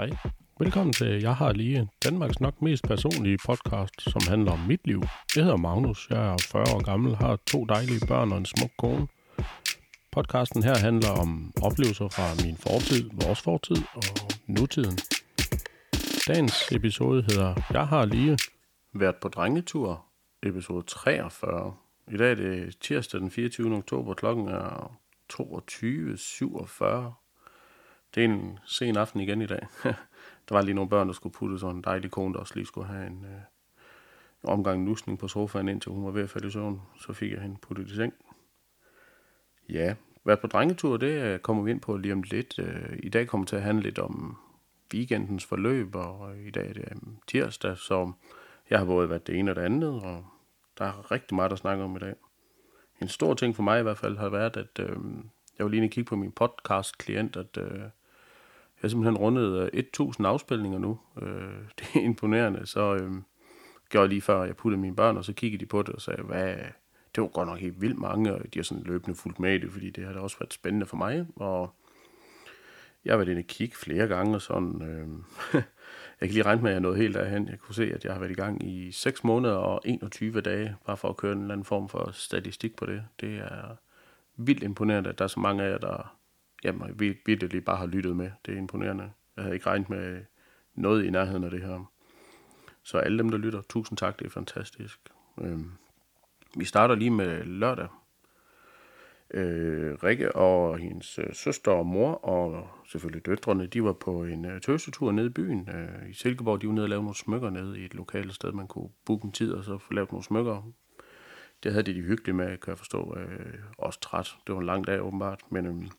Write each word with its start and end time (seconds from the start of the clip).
Hej. 0.00 0.10
Velkommen 0.58 0.92
til 0.92 1.22
Jeg 1.22 1.34
har 1.34 1.52
lige 1.52 1.88
Danmarks 2.04 2.40
nok 2.40 2.62
mest 2.62 2.84
personlige 2.84 3.38
podcast, 3.46 4.10
som 4.10 4.22
handler 4.28 4.52
om 4.52 4.58
mit 4.58 4.86
liv. 4.86 5.02
Jeg 5.36 5.44
hedder 5.44 5.56
Magnus, 5.56 6.10
jeg 6.10 6.32
er 6.32 6.36
40 6.52 6.62
år 6.74 6.84
gammel, 6.84 7.16
har 7.16 7.36
to 7.36 7.64
dejlige 7.64 8.06
børn 8.06 8.32
og 8.32 8.38
en 8.38 8.46
smuk 8.46 8.70
kone. 8.78 9.08
Podcasten 10.12 10.62
her 10.62 10.78
handler 10.78 11.10
om 11.10 11.52
oplevelser 11.62 12.08
fra 12.08 12.44
min 12.46 12.56
fortid, 12.56 13.10
vores 13.12 13.40
fortid 13.40 13.76
og 13.94 14.02
nutiden. 14.46 14.98
Dagens 16.28 16.72
episode 16.72 17.22
hedder 17.22 17.54
Jeg 17.70 17.86
har 17.86 18.04
lige 18.04 18.38
været 18.94 19.16
på 19.22 19.28
drengetur, 19.28 20.04
episode 20.42 20.82
43. 20.82 21.74
I 22.12 22.16
dag 22.16 22.30
er 22.30 22.34
det 22.34 22.76
tirsdag 22.80 23.20
den 23.20 23.30
24. 23.30 23.76
oktober, 23.76 24.14
klokken 24.14 24.48
er 24.48 24.98
22.47. 25.32 27.29
Det 28.14 28.24
er 28.24 28.28
en 28.28 28.58
sen 28.64 28.96
aften 28.96 29.20
igen 29.20 29.42
i 29.42 29.46
dag. 29.46 29.66
der 30.48 30.54
var 30.54 30.62
lige 30.62 30.74
nogle 30.74 30.90
børn, 30.90 31.06
der 31.06 31.12
skulle 31.12 31.32
putte 31.32 31.58
sådan 31.58 31.76
en 31.76 31.82
dejlig 31.82 32.10
kone, 32.10 32.34
der 32.34 32.40
også 32.40 32.54
lige 32.54 32.66
skulle 32.66 32.86
have 32.86 33.06
en, 33.06 33.24
øh, 33.24 33.40
en 34.42 34.48
omgang 34.48 34.86
lusning 34.86 35.18
på 35.18 35.28
sofaen, 35.28 35.68
indtil 35.68 35.92
hun 35.92 36.04
var 36.04 36.10
ved 36.10 36.22
at 36.22 36.30
falde 36.30 36.48
i 36.48 36.50
søvn. 36.50 36.82
Så 37.00 37.12
fik 37.12 37.32
jeg 37.32 37.40
hende 37.42 37.56
puttet 37.62 37.90
i 37.90 37.96
seng. 37.96 38.14
Ja, 39.68 39.94
været 40.24 40.40
på 40.40 40.46
drengetur, 40.46 40.96
det 40.96 41.22
øh, 41.22 41.38
kommer 41.38 41.62
vi 41.62 41.70
ind 41.70 41.80
på 41.80 41.96
lige 41.96 42.12
om 42.12 42.22
lidt. 42.22 42.58
Øh, 42.58 42.98
I 43.02 43.08
dag 43.08 43.26
kommer 43.26 43.44
det 43.44 43.48
til 43.48 43.56
at 43.56 43.62
handle 43.62 43.82
lidt 43.82 43.98
om 43.98 44.36
weekendens 44.94 45.44
forløb, 45.44 45.94
og 45.94 46.34
øh, 46.34 46.46
i 46.46 46.50
dag 46.50 46.68
er 46.68 46.72
det 46.72 46.98
tirsdag, 47.26 47.78
så 47.78 48.12
jeg 48.70 48.78
har 48.78 48.86
både 48.86 49.10
været 49.10 49.26
det 49.26 49.38
ene 49.38 49.50
og 49.50 49.56
det 49.56 49.62
andet, 49.62 50.02
og 50.02 50.26
der 50.78 50.84
er 50.84 51.10
rigtig 51.10 51.34
meget 51.34 51.52
at 51.52 51.58
snakke 51.58 51.84
om 51.84 51.96
i 51.96 51.98
dag. 51.98 52.14
En 53.00 53.08
stor 53.08 53.34
ting 53.34 53.56
for 53.56 53.62
mig 53.62 53.80
i 53.80 53.82
hvert 53.82 53.98
fald 53.98 54.16
har 54.16 54.28
været, 54.28 54.56
at 54.56 54.78
øh, 54.78 54.96
jeg 55.58 55.64
var 55.66 55.68
lige 55.68 55.88
kigge 55.88 56.08
på 56.08 56.16
min 56.16 56.32
podcast-klient, 56.32 57.36
at 57.36 57.56
øh, 57.56 57.82
jeg 58.82 58.88
har 58.88 58.88
simpelthen 58.88 59.18
rundet 59.18 59.70
øh, 59.72 59.78
1000 59.78 60.26
afspilninger 60.26 60.78
nu. 60.78 60.98
Øh, 61.22 61.28
det 61.78 61.86
er 61.94 62.00
imponerende. 62.00 62.66
Så 62.66 62.94
øh, 62.94 63.12
gjorde 63.90 64.02
jeg 64.02 64.08
lige 64.08 64.22
før, 64.22 64.44
jeg 64.44 64.56
puttede 64.56 64.80
mine 64.80 64.96
børn, 64.96 65.16
og 65.16 65.24
så 65.24 65.32
kiggede 65.32 65.60
de 65.60 65.66
på 65.66 65.82
det 65.82 65.94
og 65.94 66.00
sagde, 66.00 66.22
hvad, 66.22 66.54
det 67.14 67.22
var 67.22 67.28
godt 67.28 67.48
nok 67.48 67.58
helt 67.58 67.80
vildt 67.80 67.98
mange, 67.98 68.34
og 68.34 68.54
de 68.54 68.58
har 68.58 68.64
sådan 68.64 68.84
løbende 68.84 69.16
fulgt 69.16 69.40
med 69.40 69.54
i 69.54 69.58
det, 69.58 69.72
fordi 69.72 69.90
det 69.90 70.04
har 70.04 70.12
da 70.12 70.18
også 70.18 70.38
været 70.38 70.52
spændende 70.52 70.86
for 70.86 70.96
mig. 70.96 71.26
Og 71.36 71.74
jeg 73.04 73.12
har 73.12 73.16
været 73.16 73.28
inde 73.28 73.40
og 73.40 73.46
kigge 73.46 73.76
flere 73.76 74.06
gange, 74.06 74.34
og 74.34 74.42
sådan, 74.42 74.82
øh, 74.82 75.08
jeg 76.20 76.28
kan 76.28 76.30
lige 76.30 76.42
regne 76.42 76.62
med, 76.62 76.70
at 76.70 76.74
jeg 76.74 76.80
nåede 76.80 76.96
helt 76.96 77.14
derhen. 77.14 77.48
Jeg 77.48 77.58
kunne 77.58 77.74
se, 77.74 77.92
at 77.94 78.04
jeg 78.04 78.12
har 78.12 78.20
været 78.20 78.30
i 78.30 78.34
gang 78.34 78.68
i 78.68 78.92
6 78.92 79.24
måneder 79.24 79.54
og 79.54 79.80
21 79.84 80.40
dage, 80.40 80.76
bare 80.86 80.96
for 80.96 81.08
at 81.08 81.16
køre 81.16 81.32
en 81.32 81.40
eller 81.40 81.52
anden 81.52 81.64
form 81.64 81.88
for 81.88 82.10
statistik 82.12 82.76
på 82.76 82.86
det. 82.86 83.04
Det 83.20 83.38
er 83.38 83.76
vildt 84.36 84.62
imponerende, 84.62 85.10
at 85.10 85.18
der 85.18 85.24
er 85.24 85.28
så 85.28 85.40
mange 85.40 85.62
af 85.62 85.70
jer, 85.70 85.78
der 85.78 86.16
jamen, 86.64 87.00
virkelig 87.26 87.64
bare 87.64 87.76
har 87.76 87.86
lyttet 87.86 88.16
med. 88.16 88.30
Det 88.46 88.54
er 88.54 88.58
imponerende. 88.58 89.10
Jeg 89.36 89.44
havde 89.44 89.54
ikke 89.54 89.66
regnet 89.66 89.90
med 89.90 90.22
noget 90.74 91.04
i 91.04 91.10
nærheden 91.10 91.44
af 91.44 91.50
det 91.50 91.62
her. 91.62 91.92
Så 92.82 92.98
alle 92.98 93.18
dem, 93.18 93.28
der 93.28 93.38
lytter, 93.38 93.62
tusind 93.68 93.98
tak, 93.98 94.18
det 94.18 94.26
er 94.26 94.30
fantastisk. 94.30 94.98
Øhm, 95.40 95.70
vi 96.56 96.64
starter 96.64 96.94
lige 96.94 97.10
med 97.10 97.44
lørdag. 97.44 97.88
Øh, 99.34 99.94
Rikke 99.94 100.36
og 100.36 100.78
hendes 100.78 101.18
øh, 101.18 101.34
søster 101.34 101.72
og 101.72 101.86
mor, 101.86 102.12
og 102.12 102.68
selvfølgelig 102.88 103.26
døtrene, 103.26 103.66
de 103.66 103.84
var 103.84 103.92
på 103.92 104.24
en 104.24 104.44
øh, 104.44 104.60
tøsetur 104.60 105.12
nede 105.12 105.26
i 105.26 105.30
byen. 105.30 105.68
Øh, 105.68 106.10
I 106.10 106.12
Silkeborg, 106.12 106.62
de 106.62 106.66
var 106.66 106.72
nede 106.72 106.84
og 106.84 106.88
lavede 106.88 107.04
nogle 107.04 107.16
smykker 107.16 107.50
nede 107.50 107.80
i 107.80 107.84
et 107.84 107.94
lokalt 107.94 108.34
sted, 108.34 108.52
man 108.52 108.66
kunne 108.66 108.88
booke 109.06 109.24
en 109.24 109.32
tid 109.32 109.52
og 109.52 109.64
så 109.64 109.78
få 109.78 109.92
lavet 109.92 110.12
nogle 110.12 110.24
smykker. 110.24 110.72
Det 111.62 111.72
havde 111.72 111.82
de 111.82 111.94
de 111.94 112.02
hyggeligt 112.02 112.36
med, 112.36 112.46
kan 112.58 112.70
jeg 112.70 112.78
forstå. 112.78 113.16
Øh, 113.18 113.54
også 113.78 114.00
træt. 114.00 114.36
Det 114.46 114.54
var 114.54 114.60
en 114.60 114.66
lang 114.66 114.86
dag 114.86 115.02
åbenbart, 115.02 115.40
men 115.50 115.66
øh, 115.66 115.90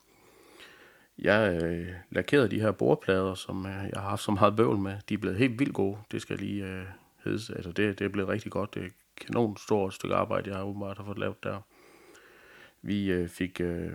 jeg 1.18 1.64
øh, 1.64 1.88
lakerede 2.10 2.52
de 2.52 2.62
her 2.62 2.72
bordplader, 2.72 3.34
som 3.34 3.66
øh, 3.66 3.72
jeg 3.72 4.02
har 4.02 4.10
haft 4.10 4.24
så 4.24 4.32
meget 4.32 4.56
bøvl 4.56 4.78
med. 4.78 4.98
De 5.10 5.14
er 5.14 5.18
blevet 5.18 5.38
helt 5.38 5.60
vildt 5.60 5.74
gode, 5.74 5.98
det 6.12 6.22
skal 6.22 6.38
lige 6.38 6.66
øh, 6.66 6.86
hedde. 7.24 7.54
Altså 7.56 7.72
det, 7.72 8.00
det 8.00 8.06
er 8.06 8.10
blevet 8.10 8.30
rigtig 8.30 8.52
godt. 8.52 8.74
Det 8.74 8.82
er 8.82 8.86
et 8.86 8.94
kanon 9.22 9.58
stort 9.58 9.94
stykke 9.94 10.16
arbejde, 10.16 10.50
jeg 10.50 10.58
har 10.58 10.66
åbenbart 10.66 10.98
har 10.98 11.06
fået 11.06 11.20
lavet 11.20 11.44
der. 11.44 11.60
Vi 12.82 13.12
øh, 13.12 13.30
fik... 13.30 13.62
Øh, 13.62 13.92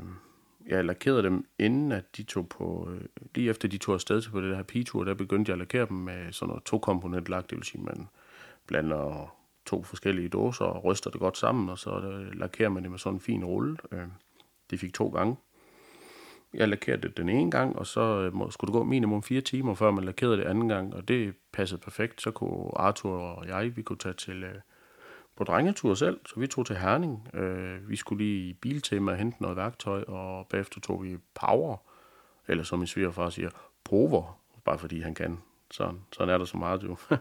jeg 0.66 0.84
lakerede 0.84 1.22
dem, 1.22 1.47
inden 1.59 1.93
at 1.93 2.16
de 2.16 2.22
tog 2.22 2.49
på... 2.49 2.88
Øh, 2.91 3.00
lige 3.34 3.50
efter 3.50 3.69
de 3.69 3.78
tog 3.78 3.94
afsted 3.94 4.22
til 4.22 4.31
på 4.31 4.41
det 4.41 4.56
her 4.56 4.62
pigetur, 4.62 5.05
der 5.05 5.15
begyndte 5.15 5.50
jeg 5.50 5.55
at 5.55 5.59
lakere 5.59 5.87
dem 5.88 5.97
med 5.97 6.32
sådan 6.32 6.49
noget 6.49 6.65
to-komponent 6.65 7.28
lak. 7.28 7.50
Det 7.50 7.59
vil 7.59 7.65
sige, 7.65 7.82
man 7.82 8.09
blander 8.66 9.37
to 9.66 9.82
forskellige 9.82 10.28
dåser 10.28 10.65
og 10.65 10.84
ryster 10.84 11.10
det 11.10 11.21
godt 11.21 11.38
sammen, 11.38 11.69
og 11.69 11.78
så 11.78 11.91
øh, 11.91 12.38
lakerer 12.38 12.69
man 12.69 12.82
det 12.82 12.91
med 12.91 12.99
sådan 12.99 13.16
en 13.16 13.21
fin 13.21 13.44
rulle. 13.44 13.76
Øh, 13.93 14.06
det 14.71 14.81
fik 14.81 14.94
to 14.94 15.09
gange. 15.09 15.37
Jeg 16.56 16.69
lakerede 16.69 17.03
det 17.03 17.17
den 17.17 17.28
ene 17.28 17.50
gang, 17.50 17.78
og 17.78 17.87
så 17.87 18.00
øh, 18.00 18.34
må, 18.34 18.50
skulle 18.50 18.69
det 18.69 18.78
gå 18.78 18.84
minimum 18.84 19.22
fire 19.22 19.41
timer, 19.41 19.75
før 19.75 19.91
man 19.91 20.05
lakerede 20.05 20.37
det 20.37 20.44
anden 20.44 20.69
gang, 20.69 20.94
og 20.94 21.09
det 21.09 21.34
passede 21.53 21.81
perfekt. 21.81 22.22
Så 22.22 22.31
kunne 22.31 22.78
Arthur 22.78 23.19
og 23.19 23.49
jeg, 23.49 23.77
vi 23.77 23.83
kunne 23.83 23.99
tage 23.99 24.15
til 24.15 24.44
øh, 24.44 24.55
på 25.37 25.44
drengetur 25.44 25.94
selv, 25.94 26.21
så 26.27 26.41
vi 26.41 26.47
tog 26.47 26.67
til 26.67 26.77
Herning. 26.77 27.28
Øh, 27.34 27.91
vi 27.91 27.97
skulle 27.97 28.25
lige 28.25 28.49
i 28.49 28.53
biltema 28.53 29.12
og 29.12 29.19
hente 29.19 29.43
noget 29.43 29.56
værktøj, 29.56 30.03
og 30.03 30.47
bagefter 30.47 30.81
tog 30.81 31.03
vi 31.03 31.17
power, 31.34 31.77
eller 32.49 32.65
som 32.65 32.78
min 32.78 32.87
svigerfar 32.87 33.31
siger, 33.31 33.50
prover, 33.84 34.38
bare 34.65 34.78
fordi 34.78 35.00
han 35.00 35.15
kan. 35.15 35.38
Sådan, 35.71 36.00
sådan 36.12 36.34
er 36.34 36.38
der 36.38 36.44
så 36.44 36.56
meget 36.56 36.83
jo. 36.83 36.97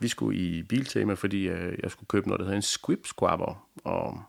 vi 0.00 0.08
skulle 0.08 0.38
i 0.38 0.62
Biltema, 0.62 1.14
fordi 1.14 1.48
øh, 1.48 1.78
jeg 1.82 1.90
skulle 1.90 2.08
købe 2.08 2.28
noget, 2.28 2.38
der 2.38 2.44
hedder 2.44 2.56
en 2.56 2.62
Squib 2.62 3.06
Squabber. 3.06 3.66
Og 3.84 4.22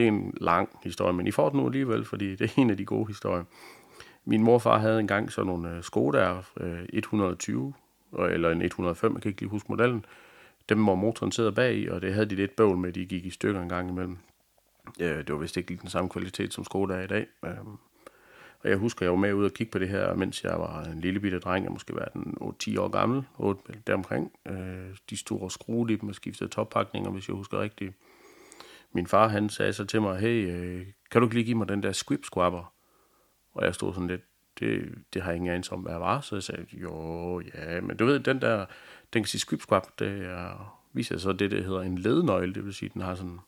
det 0.00 0.08
er 0.08 0.12
en 0.12 0.34
lang 0.40 0.68
historie, 0.82 1.12
men 1.12 1.26
I 1.26 1.30
får 1.30 1.48
den 1.48 1.60
nu 1.60 1.66
alligevel, 1.66 2.04
fordi 2.04 2.36
det 2.36 2.50
er 2.50 2.62
en 2.62 2.70
af 2.70 2.76
de 2.76 2.84
gode 2.84 3.06
historier. 3.06 3.44
Min 4.24 4.42
morfar 4.42 4.78
havde 4.78 5.00
engang 5.00 5.32
sådan 5.32 5.46
nogle 5.46 5.76
øh, 5.76 5.82
Skoda 5.82 6.36
øh, 6.60 6.82
120, 6.92 7.74
eller 8.30 8.50
en 8.50 8.62
105, 8.62 9.12
jeg 9.14 9.22
kan 9.22 9.28
ikke 9.28 9.40
lige 9.40 9.50
huske 9.50 9.66
modellen. 9.68 10.04
Dem 10.68 10.86
var 10.86 10.94
motoren 10.94 11.32
sidder 11.32 11.50
bag 11.50 11.74
i, 11.74 11.88
og 11.88 12.02
det 12.02 12.14
havde 12.14 12.26
de 12.26 12.34
lidt 12.34 12.56
bøvl 12.56 12.76
med, 12.76 12.92
de 12.92 13.06
gik 13.06 13.26
i 13.26 13.30
stykker 13.30 13.62
en 13.62 13.68
gang 13.68 13.90
imellem. 13.90 14.16
Øh, 15.00 15.18
det 15.18 15.32
var 15.32 15.36
vist 15.36 15.56
ikke 15.56 15.70
lige 15.70 15.80
den 15.82 15.90
samme 15.90 16.10
kvalitet, 16.10 16.54
som 16.54 16.64
Skoda 16.64 16.94
er 16.94 17.02
i 17.02 17.06
dag. 17.06 17.26
Og 18.62 18.68
jeg 18.68 18.76
husker, 18.76 19.06
jeg 19.06 19.10
var 19.10 19.18
med 19.18 19.34
ud 19.34 19.44
og 19.44 19.52
kigge 19.52 19.70
på 19.70 19.78
det 19.78 19.88
her, 19.88 20.14
mens 20.14 20.44
jeg 20.44 20.58
var 20.58 20.82
en 20.84 21.00
lille 21.00 21.20
bitte 21.20 21.38
dreng, 21.38 21.64
jeg 21.64 21.72
måske 21.72 21.94
var 21.94 22.10
den 22.14 22.36
8-10 22.40 22.80
år 22.80 22.88
gammel, 22.88 23.22
8, 23.38 23.60
deromkring. 23.86 24.32
De 25.10 25.16
store 25.16 25.50
skruede 25.50 25.92
i 25.92 25.96
dem 25.96 26.08
og 26.08 26.14
skiftede 26.14 26.50
toppakninger, 26.50 27.10
hvis 27.10 27.28
jeg 27.28 27.36
husker 27.36 27.60
rigtigt. 27.60 27.94
Min 28.92 29.06
far, 29.06 29.28
han 29.28 29.48
sagde 29.48 29.72
så 29.72 29.84
til 29.84 30.02
mig, 30.02 30.20
hey, 30.20 30.50
øh, 30.50 30.86
kan 31.10 31.20
du 31.20 31.26
ikke 31.26 31.34
lige 31.34 31.44
give 31.44 31.58
mig 31.58 31.68
den 31.68 31.82
der 31.82 31.92
squib 31.92 32.24
squabber? 32.24 32.72
Og 33.52 33.64
jeg 33.64 33.74
stod 33.74 33.94
sådan 33.94 34.08
lidt, 34.08 34.22
det, 34.60 34.94
det 35.14 35.22
har 35.22 35.30
jeg 35.30 35.36
ingen 35.36 35.50
anelse 35.50 35.72
om, 35.72 35.80
hvad 35.80 35.92
jeg 35.92 36.00
var. 36.00 36.20
Så 36.20 36.36
jeg 36.36 36.42
sagde, 36.42 36.66
jo, 36.72 37.40
ja, 37.40 37.80
men 37.80 37.96
du 37.96 38.04
ved, 38.04 38.20
den 38.20 38.40
der, 38.40 38.66
den 39.12 39.22
kan 39.22 39.28
sige 39.28 39.40
squib 39.40 39.60
squab, 39.60 39.82
det 39.98 40.24
er, 40.26 40.80
viser 40.92 41.18
så 41.18 41.32
det, 41.32 41.50
der 41.50 41.62
hedder 41.62 41.80
en 41.80 41.98
lednøgle, 41.98 42.54
det 42.54 42.64
vil 42.64 42.74
sige, 42.74 42.90
den 42.94 43.02
har 43.02 43.14
sådan 43.14 43.38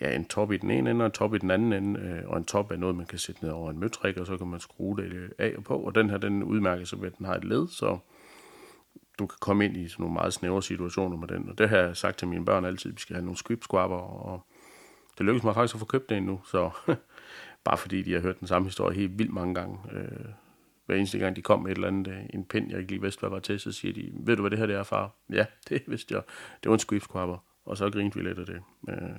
ja, 0.00 0.14
en 0.14 0.24
top 0.24 0.52
i 0.52 0.56
den 0.56 0.70
ene 0.70 0.90
ende 0.90 1.02
og 1.02 1.06
en 1.06 1.12
top 1.12 1.34
i 1.34 1.38
den 1.38 1.50
anden 1.50 1.72
ende, 1.72 2.00
øh, 2.00 2.28
og 2.28 2.36
en 2.36 2.44
top 2.44 2.70
er 2.70 2.76
noget, 2.76 2.96
man 2.96 3.06
kan 3.06 3.18
sætte 3.18 3.44
ned 3.44 3.50
over 3.52 3.70
en 3.70 3.78
møtrik, 3.78 4.16
og 4.16 4.26
så 4.26 4.36
kan 4.36 4.46
man 4.46 4.60
skrue 4.60 4.96
det 4.96 5.32
af 5.38 5.54
og 5.56 5.64
på, 5.64 5.78
og 5.78 5.94
den 5.94 6.10
her, 6.10 6.18
den 6.18 6.42
udmærker 6.42 6.84
sig 6.84 7.00
ved, 7.00 7.06
at 7.06 7.18
den 7.18 7.26
har 7.26 7.34
et 7.34 7.44
led, 7.44 7.68
så 7.68 7.98
du 9.18 9.26
kan 9.26 9.36
komme 9.40 9.64
ind 9.64 9.76
i 9.76 9.88
sådan 9.88 10.02
nogle 10.02 10.14
meget 10.14 10.32
snævre 10.32 10.62
situationer 10.62 11.16
med 11.16 11.28
den, 11.28 11.48
og 11.48 11.58
det 11.58 11.68
har 11.68 11.76
jeg 11.76 11.96
sagt 11.96 12.18
til 12.18 12.28
mine 12.28 12.44
børn 12.44 12.64
altid, 12.64 12.92
vi 12.92 13.00
skal 13.00 13.14
have 13.14 13.24
nogle 13.24 13.38
squib 13.38 13.62
squabber, 13.62 13.96
og 13.96 14.46
det 15.18 15.26
lykkedes 15.26 15.44
mig 15.44 15.54
faktisk 15.54 15.74
at 15.74 15.78
få 15.78 15.86
købt 15.86 16.08
den 16.08 16.22
nu, 16.22 16.40
så 16.44 16.70
bare 17.64 17.78
fordi 17.78 18.02
de 18.02 18.12
har 18.12 18.20
hørt 18.20 18.40
den 18.40 18.48
samme 18.48 18.68
historie 18.68 18.96
helt 18.96 19.18
vildt 19.18 19.32
mange 19.32 19.54
gange, 19.54 19.78
øh, 19.92 20.28
hver 20.86 20.96
eneste 20.96 21.18
gang 21.18 21.36
de 21.36 21.42
kom 21.42 21.62
med 21.62 21.70
et 21.70 21.74
eller 21.74 21.88
andet, 21.88 22.12
øh, 22.12 22.20
en 22.34 22.44
pind, 22.44 22.70
jeg 22.70 22.78
ikke 22.78 22.92
lige 22.92 23.02
vidste, 23.02 23.20
hvad 23.20 23.30
var 23.30 23.38
til, 23.38 23.60
så 23.60 23.72
siger 23.72 23.94
de, 23.94 24.12
ved 24.14 24.36
du, 24.36 24.42
hvad 24.42 24.50
det 24.50 24.58
her 24.58 24.66
det 24.66 24.76
er, 24.76 24.82
far? 24.82 25.10
Ja, 25.32 25.46
det 25.68 25.82
vidste 25.86 26.14
jeg. 26.14 26.22
Det 26.62 26.68
var 26.68 26.74
en 26.74 26.78
squib. 26.78 27.02
Og 27.64 27.76
så 27.76 27.90
grinte 27.90 28.18
vi 28.18 28.24
lidt 28.24 28.38
af 28.38 28.46
det. 28.46 28.62
Øh, 28.88 29.18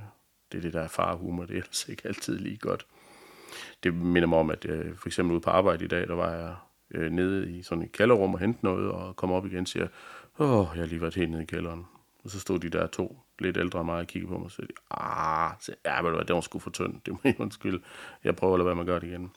det 0.52 0.58
er 0.58 0.62
det 0.62 0.74
der 0.74 0.88
farhumor, 0.88 1.46
det 1.46 1.54
er 1.54 1.58
ellers 1.58 1.90
ikke 1.90 2.08
altid 2.08 2.40
lige 2.40 2.58
godt. 2.58 2.86
Det 3.84 3.94
minder 3.94 4.28
mig 4.28 4.40
om, 4.40 4.50
at 4.50 4.66
øh, 4.66 4.96
for 4.96 5.08
eksempel 5.08 5.34
ude 5.34 5.42
på 5.42 5.50
arbejde 5.50 5.86
i 5.86 5.88
dag, 5.88 6.08
der 6.08 6.16
var 6.16 6.32
jeg 6.32 6.56
øh, 6.92 7.12
nede 7.12 7.52
i 7.52 7.64
sådan 7.64 7.84
et 7.84 7.92
kælderrum 7.92 8.34
og 8.34 8.40
hente 8.40 8.60
noget, 8.64 8.92
og 8.92 9.16
kom 9.16 9.32
op 9.32 9.46
igen 9.46 9.60
og 9.60 9.68
siger, 9.68 9.88
åh, 10.40 10.68
jeg 10.74 10.82
har 10.82 10.88
lige 10.88 11.02
været 11.02 11.16
helt 11.16 11.32
nede 11.32 11.44
i 11.44 11.46
kælderen. 11.46 11.86
Og 12.26 12.32
så 12.32 12.40
stod 12.40 12.60
de 12.60 12.70
der 12.70 12.88
to 12.88 13.20
lidt 13.40 13.58
ældre 13.58 13.80
end 13.80 13.86
mig 13.86 14.00
og 14.00 14.08
kiggede 14.08 14.32
på 14.32 14.38
mig 14.38 14.46
og 14.46 14.52
sagde, 14.52 14.70
ah, 14.92 15.52
så, 15.60 15.76
ja, 15.86 16.02
men 16.02 16.12
det 16.12 16.18
var, 16.18 16.24
det 16.24 16.36
var 16.36 16.42
sgu 16.42 16.60
for 16.60 16.70
tynd, 16.70 17.02
det 17.06 17.14
må 17.14 17.20
jeg 17.24 17.36
undskylde. 17.40 17.82
Jeg 18.24 18.36
prøver 18.36 18.54
at 18.54 18.60
lade 18.60 18.66
være 18.66 18.76
med 18.76 18.84
at 18.84 18.88
gøre 18.88 19.00
det 19.00 19.08
igen. 19.08 19.32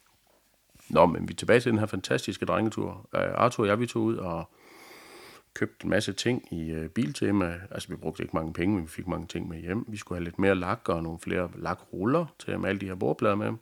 Nå, 0.90 1.06
men 1.06 1.28
vi 1.28 1.32
er 1.32 1.36
tilbage 1.36 1.60
til 1.60 1.72
den 1.72 1.78
her 1.78 1.86
fantastiske 1.86 2.46
drengetur. 2.46 2.90
Uh, 2.90 3.20
Arthur 3.20 3.64
og 3.64 3.68
jeg, 3.68 3.80
vi 3.80 3.86
tog 3.86 4.02
ud 4.02 4.16
og 4.16 4.50
købte 5.54 5.84
en 5.84 5.90
masse 5.90 6.12
ting 6.12 6.52
i 6.52 6.76
uh, 6.76 6.86
Biltema. 6.86 7.60
Altså, 7.70 7.88
vi 7.88 7.96
brugte 7.96 8.22
ikke 8.22 8.36
mange 8.36 8.52
penge, 8.52 8.74
men 8.74 8.84
vi 8.84 8.88
fik 8.88 9.06
mange 9.06 9.26
ting 9.26 9.48
med 9.48 9.58
hjem. 9.58 9.84
Vi 9.88 9.96
skulle 9.96 10.18
have 10.18 10.24
lidt 10.24 10.38
mere 10.38 10.54
lak 10.54 10.88
og 10.88 11.02
nogle 11.02 11.18
flere 11.18 11.50
lakruller 11.54 12.26
til 12.38 12.50
at 12.50 12.60
male 12.60 12.78
de 12.78 12.86
her 12.86 12.94
bordplader 12.94 13.34
med. 13.34 13.52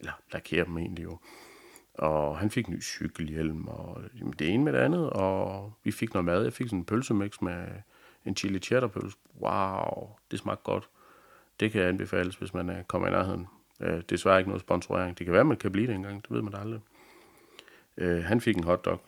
Eller 0.00 0.12
lakere 0.32 0.64
dem 0.64 0.78
egentlig 0.78 1.04
jo. 1.04 1.18
Og 1.94 2.38
han 2.38 2.50
fik 2.50 2.66
en 2.66 2.74
ny 2.74 2.82
cykelhjelm, 2.82 3.68
og 3.68 4.02
det 4.38 4.48
ene 4.48 4.64
med 4.64 4.72
det 4.72 4.78
andet, 4.78 5.10
og 5.10 5.72
vi 5.84 5.90
fik 5.90 6.14
noget 6.14 6.24
mad. 6.24 6.42
Jeg 6.42 6.52
fik 6.52 6.66
sådan 6.66 6.78
en 6.78 6.84
pølsemix 6.84 7.40
med 7.40 7.66
en 8.24 8.36
chili 8.36 8.58
cheddar 8.58 8.86
pølse. 8.86 9.16
Wow, 9.40 10.08
det 10.30 10.38
smagte 10.38 10.62
godt. 10.64 10.88
Det 11.60 11.72
kan 11.72 11.82
anbefales, 11.82 12.34
hvis 12.34 12.54
man 12.54 12.70
øh, 12.70 12.84
kommer 12.84 13.08
i 13.08 13.10
nærheden. 13.10 13.46
Øh, 13.80 14.02
desværre 14.10 14.38
ikke 14.38 14.50
noget 14.50 14.60
sponsorering. 14.60 15.18
Det 15.18 15.26
kan 15.26 15.34
være, 15.34 15.44
man 15.44 15.56
kan 15.56 15.72
blive 15.72 15.86
det 15.86 15.94
engang, 15.94 16.22
det 16.22 16.30
ved 16.30 16.42
man 16.42 16.54
aldrig. 16.54 16.80
Øh, 17.96 18.24
han 18.24 18.40
fik 18.40 18.56
en 18.56 18.64
hotdog 18.64 19.00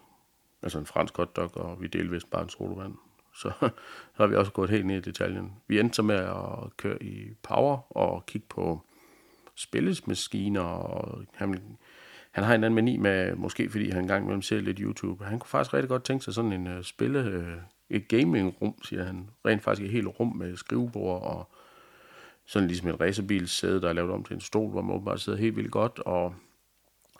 altså 0.64 0.78
en 0.78 0.86
fransk 0.86 1.16
hotdog, 1.16 1.50
og 1.56 1.82
vi 1.82 1.86
delte 1.86 2.10
vist 2.10 2.30
bare 2.30 2.42
en 2.42 2.48
sodavand. 2.48 2.94
Så, 3.34 3.52
så 4.16 4.22
har 4.22 4.26
vi 4.26 4.36
også 4.36 4.52
gået 4.52 4.70
helt 4.70 4.86
ned 4.86 4.96
i 4.96 5.00
detaljen. 5.00 5.52
Vi 5.66 5.80
endte 5.80 5.94
så 5.94 6.02
med 6.02 6.16
at 6.16 6.76
køre 6.76 7.02
i 7.02 7.34
Power 7.42 7.96
og 7.96 8.26
kigge 8.26 8.46
på 8.50 8.80
spillesmaskiner, 9.54 10.60
og 10.60 11.24
han, 11.34 11.78
han 12.30 12.44
har 12.44 12.54
en 12.54 12.64
anden 12.64 12.74
mani 12.74 12.96
med, 12.96 13.34
måske 13.34 13.70
fordi 13.70 13.90
han 13.90 14.02
engang 14.02 14.24
imellem 14.24 14.42
ser 14.42 14.60
lidt 14.60 14.78
YouTube. 14.78 15.24
Han 15.24 15.38
kunne 15.38 15.48
faktisk 15.48 15.74
rigtig 15.74 15.88
godt 15.88 16.04
tænke 16.04 16.24
sig 16.24 16.34
sådan 16.34 16.52
en 16.52 16.78
uh, 16.78 16.82
spille, 16.82 17.38
uh, 17.38 17.62
et 17.90 18.08
gaming-rum, 18.08 18.82
siger 18.84 19.04
han. 19.04 19.30
Rent 19.46 19.62
faktisk 19.62 19.84
et 19.84 19.92
helt 19.92 20.20
rum 20.20 20.36
med 20.36 20.56
skrivebord 20.56 21.22
og 21.22 21.48
sådan 22.46 22.68
ligesom 22.68 22.88
en 22.88 23.00
racerbilsæde, 23.00 23.80
der 23.80 23.88
er 23.88 23.92
lavet 23.92 24.12
om 24.12 24.24
til 24.24 24.34
en 24.34 24.40
stol, 24.40 24.70
hvor 24.70 24.82
man 24.82 24.94
åbenbart 24.94 25.20
sidder 25.20 25.38
helt 25.38 25.56
vildt 25.56 25.70
godt, 25.70 25.98
og 25.98 26.34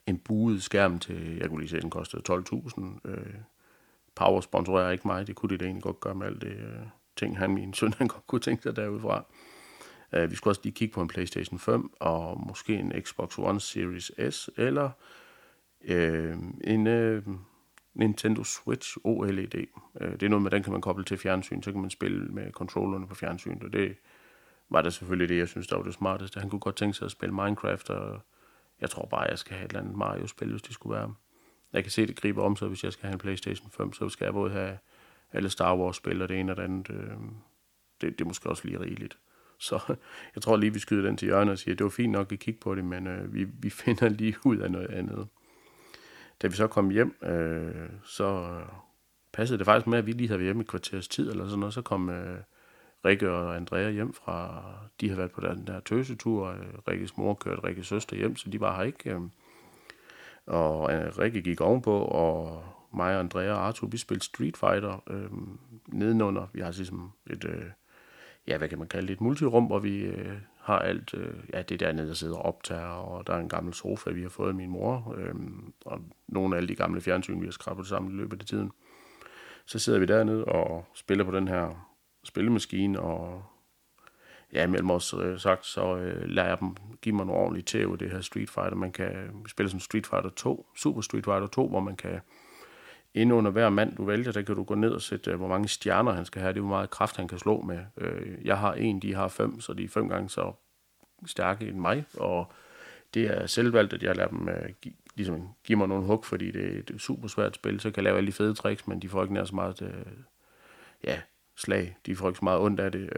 en 0.06 0.18
buet 0.18 0.62
skærm 0.62 0.98
til, 0.98 1.36
jeg 1.36 1.48
kunne 1.48 1.60
lige 1.60 1.70
se, 1.70 1.80
den 1.80 1.90
kostede 1.90 2.22
12.000. 2.30 2.82
Øh, 3.04 3.34
Power 4.14 4.40
sponsorerer 4.40 4.90
ikke 4.90 5.08
mig, 5.08 5.26
det 5.26 5.34
kunne 5.36 5.50
de 5.50 5.58
da 5.58 5.64
egentlig 5.64 5.82
godt 5.82 6.00
gøre 6.00 6.14
med 6.14 6.26
alt 6.26 6.42
det 6.42 6.56
øh, 6.56 6.86
ting, 7.16 7.38
han 7.38 7.54
min 7.54 7.74
søn 7.74 7.92
han 7.98 8.08
godt 8.08 8.26
kunne 8.26 8.40
tænke 8.40 8.62
sig 8.62 8.76
derudfra. 8.76 9.24
Øh, 10.12 10.30
vi 10.30 10.36
skulle 10.36 10.52
også 10.52 10.60
lige 10.64 10.74
kigge 10.74 10.94
på 10.94 11.00
en 11.00 11.08
PlayStation 11.08 11.58
5, 11.58 11.92
og 12.00 12.46
måske 12.46 12.74
en 12.74 12.92
Xbox 13.00 13.38
One 13.38 13.60
Series 13.60 14.12
S, 14.30 14.50
eller 14.56 14.90
øh, 15.84 16.36
en 16.64 16.86
øh, 16.86 17.22
Nintendo 17.94 18.44
Switch 18.44 18.96
OLED. 19.04 19.54
Øh, 20.00 20.12
det 20.12 20.22
er 20.22 20.28
noget 20.28 20.42
med, 20.42 20.50
den 20.50 20.62
kan 20.62 20.72
man 20.72 20.80
koble 20.80 21.04
til 21.04 21.18
fjernsyn, 21.18 21.62
så 21.62 21.72
kan 21.72 21.80
man 21.80 21.90
spille 21.90 22.26
med 22.28 22.52
controllerne 22.52 23.06
på 23.06 23.14
fjernsynet, 23.14 23.62
og 23.62 23.72
det 23.72 23.96
var 24.70 24.82
da 24.82 24.90
selvfølgelig 24.90 25.28
det, 25.28 25.38
jeg 25.38 25.48
synes, 25.48 25.66
der 25.66 25.76
var 25.76 25.82
det 25.82 25.94
smarteste. 25.94 26.40
Han 26.40 26.50
kunne 26.50 26.60
godt 26.60 26.76
tænke 26.76 26.94
sig 26.96 27.04
at 27.04 27.10
spille 27.10 27.34
Minecraft, 27.34 27.90
og 27.90 28.20
jeg 28.80 28.90
tror 28.90 29.06
bare, 29.06 29.20
jeg 29.22 29.38
skal 29.38 29.56
have 29.56 29.64
et 29.64 29.70
eller 29.70 29.80
andet 29.80 29.96
Mario-spil, 29.96 30.50
hvis 30.50 30.62
det 30.62 30.72
skulle 30.72 30.96
være. 30.96 31.14
Jeg 31.72 31.84
kan 31.84 31.90
se, 31.90 32.06
det 32.06 32.16
griber 32.16 32.42
om 32.42 32.56
sig, 32.56 32.68
hvis 32.68 32.84
jeg 32.84 32.92
skal 32.92 33.02
have 33.02 33.12
en 33.12 33.18
PlayStation 33.18 33.70
5, 33.70 33.92
så 33.92 34.08
skal 34.08 34.24
jeg 34.24 34.34
både 34.34 34.50
have 34.50 34.78
alle 35.32 35.50
Star 35.50 35.76
Wars-spil 35.76 36.22
og 36.22 36.28
det 36.28 36.40
ene 36.40 36.52
og 36.52 36.56
det 36.56 36.62
andet. 36.62 36.90
Øh, 36.90 37.16
det, 38.00 38.18
det 38.18 38.20
er 38.20 38.24
måske 38.24 38.48
også 38.48 38.64
lige 38.64 38.80
rigeligt. 38.80 39.18
Så 39.58 39.96
jeg 40.34 40.42
tror 40.42 40.56
lige, 40.56 40.72
vi 40.72 40.78
skyder 40.78 41.02
den 41.02 41.16
til 41.16 41.26
hjørnet 41.26 41.52
og 41.52 41.58
siger, 41.58 41.74
at 41.74 41.78
det 41.78 41.84
var 41.84 41.90
fint 41.90 42.12
nok 42.12 42.32
at 42.32 42.38
kigge 42.38 42.60
på 42.60 42.74
det, 42.74 42.84
men 42.84 43.06
øh, 43.06 43.34
vi, 43.34 43.44
vi 43.44 43.70
finder 43.70 44.08
lige 44.08 44.36
ud 44.44 44.56
af 44.56 44.70
noget 44.70 44.90
andet. 44.90 45.28
Da 46.42 46.46
vi 46.46 46.54
så 46.56 46.66
kom 46.66 46.90
hjem, 46.90 47.16
øh, 47.22 47.88
så 48.04 48.60
passede 49.32 49.58
det 49.58 49.66
faktisk 49.66 49.86
med, 49.86 49.98
at 49.98 50.06
vi 50.06 50.12
lige 50.12 50.28
havde 50.28 50.38
været 50.38 50.46
hjemme 50.46 50.62
i 50.62 50.66
kvarters 50.66 51.08
tid, 51.08 51.30
eller 51.30 51.44
sådan 51.44 51.58
noget. 51.58 51.74
Så 51.74 51.82
kom 51.82 52.10
øh, 52.10 52.38
Rikke 53.04 53.30
og 53.30 53.56
Andrea 53.56 53.90
hjem 53.90 54.12
fra, 54.12 54.64
de 55.00 55.08
har 55.08 55.16
været 55.16 55.30
på 55.30 55.40
den 55.40 55.66
der 55.66 55.80
tøsetur. 55.80 56.48
Øh, 56.48 56.58
Rikkes 56.88 57.16
mor 57.16 57.34
kørte 57.34 57.64
Rikkes 57.64 57.86
søster 57.86 58.16
hjem, 58.16 58.36
så 58.36 58.50
de 58.50 58.60
var 58.60 58.76
her 58.76 58.82
ikke. 58.82 59.10
Øh, 59.10 59.20
og 60.46 60.92
øh, 60.92 61.18
Rikke 61.18 61.42
gik 61.42 61.60
ovenpå, 61.60 61.98
og 61.98 62.64
mig 62.94 63.14
og 63.14 63.20
Andrea 63.20 63.52
og 63.52 63.66
Arthur, 63.66 63.88
vi 63.88 63.96
spillede 63.96 64.24
Street 64.24 64.56
Fighter 64.56 65.02
øh, 65.10 65.30
nedenunder. 65.86 66.46
Vi 66.52 66.60
har 66.60 66.70
ligesom 66.70 67.12
et, 67.30 67.44
øh, 67.44 67.64
ja, 68.46 68.58
hvad 68.58 68.68
kan 68.68 68.78
man 68.78 68.88
kalde 68.88 69.06
det, 69.06 69.12
et 69.12 69.20
multirum, 69.20 69.64
hvor 69.64 69.78
vi 69.78 69.98
øh, 69.98 70.38
har 70.64 70.78
alt, 70.78 71.14
øh, 71.14 71.34
ja, 71.52 71.62
det 71.62 71.80
dernede, 71.80 72.08
der 72.08 72.14
sidder 72.14 72.36
og 72.36 72.44
optager, 72.44 72.86
og 72.86 73.26
der 73.26 73.34
er 73.34 73.38
en 73.38 73.48
gammel 73.48 73.74
sofa, 73.74 74.10
vi 74.10 74.22
har 74.22 74.28
fået 74.28 74.48
af 74.48 74.54
min 74.54 74.70
mor, 74.70 75.14
øh, 75.16 75.34
og 75.84 76.00
nogle 76.28 76.56
af 76.56 76.58
alle 76.58 76.68
de 76.68 76.74
gamle 76.74 77.00
fjernsyn, 77.00 77.40
vi 77.40 77.46
har 77.46 77.52
skrabet 77.52 77.86
sammen 77.86 78.12
i 78.12 78.14
løbet 78.14 78.40
af 78.40 78.46
tiden. 78.46 78.72
Så 79.66 79.78
sidder 79.78 79.98
vi 79.98 80.06
dernede 80.06 80.44
og 80.44 80.84
spiller 80.94 81.24
på 81.24 81.30
den 81.30 81.48
her 81.48 81.88
spillemaskine, 82.24 83.00
og 83.00 83.42
ja, 84.52 84.66
mellem 84.66 84.90
os 84.90 85.14
øh, 85.14 85.38
sagt, 85.38 85.66
så 85.66 85.96
øh, 85.96 86.28
lader 86.28 86.48
jeg 86.48 86.60
dem 86.60 86.76
give 87.02 87.14
mig 87.14 87.26
nogle 87.26 87.40
ordentlige 87.40 87.64
tæv 87.64 87.98
det 87.98 88.10
her 88.10 88.20
Street 88.20 88.50
Fighter. 88.50 88.74
Man 88.74 88.92
kan 88.92 89.12
spille 89.48 89.70
sådan 89.70 89.80
Street 89.80 90.06
Fighter 90.06 90.30
2, 90.30 90.66
Super 90.76 91.00
Street 91.00 91.24
Fighter 91.24 91.46
2, 91.46 91.68
hvor 91.68 91.80
man 91.80 91.96
kan 91.96 92.20
ind 93.14 93.32
under 93.32 93.50
hver 93.50 93.68
mand, 93.68 93.96
du 93.96 94.04
vælger, 94.04 94.32
der 94.32 94.42
kan 94.42 94.54
du 94.54 94.64
gå 94.64 94.74
ned 94.74 94.90
og 94.90 95.02
sætte, 95.02 95.30
øh, 95.30 95.36
hvor 95.36 95.48
mange 95.48 95.68
stjerner 95.68 96.12
han 96.12 96.24
skal 96.24 96.42
have. 96.42 96.52
Det 96.52 96.58
er, 96.58 96.62
hvor 96.62 96.76
meget 96.76 96.90
kraft 96.90 97.16
han 97.16 97.28
kan 97.28 97.38
slå 97.38 97.60
med. 97.60 97.78
Øh, 97.98 98.46
jeg 98.46 98.58
har 98.58 98.72
en, 98.72 99.00
de 99.00 99.14
har 99.14 99.28
fem, 99.28 99.60
så 99.60 99.72
de 99.72 99.84
er 99.84 99.88
fem 99.88 100.08
gange 100.08 100.28
så 100.28 100.52
stærke 101.26 101.68
end 101.68 101.78
mig, 101.78 102.04
og 102.18 102.52
det 103.14 103.26
er 103.26 103.46
selvvalgt, 103.46 103.92
at 103.92 104.02
jeg 104.02 104.16
lader 104.16 104.28
dem 104.28 104.48
øh, 104.48 104.68
ligesom, 105.14 105.48
give 105.64 105.78
mig 105.78 105.88
nogle 105.88 106.06
hug, 106.06 106.24
fordi 106.24 106.50
det, 106.50 106.88
det 106.88 106.94
er 106.94 106.98
super 106.98 107.28
svært 107.28 107.54
spil, 107.54 107.80
så 107.80 107.88
jeg 107.88 107.94
kan 107.94 108.04
lave 108.04 108.16
alle 108.16 108.26
de 108.26 108.32
fede 108.32 108.54
tricks, 108.54 108.86
men 108.86 109.02
de 109.02 109.08
får 109.08 109.22
ikke 109.22 109.34
nær 109.34 109.44
så 109.44 109.54
meget, 109.54 109.94
ja, 111.04 111.20
slag. 111.56 111.96
De 112.06 112.16
får 112.16 112.28
ikke 112.28 112.38
så 112.38 112.44
meget 112.44 112.60
ondt 112.60 112.80
af 112.80 112.92
det, 112.92 113.10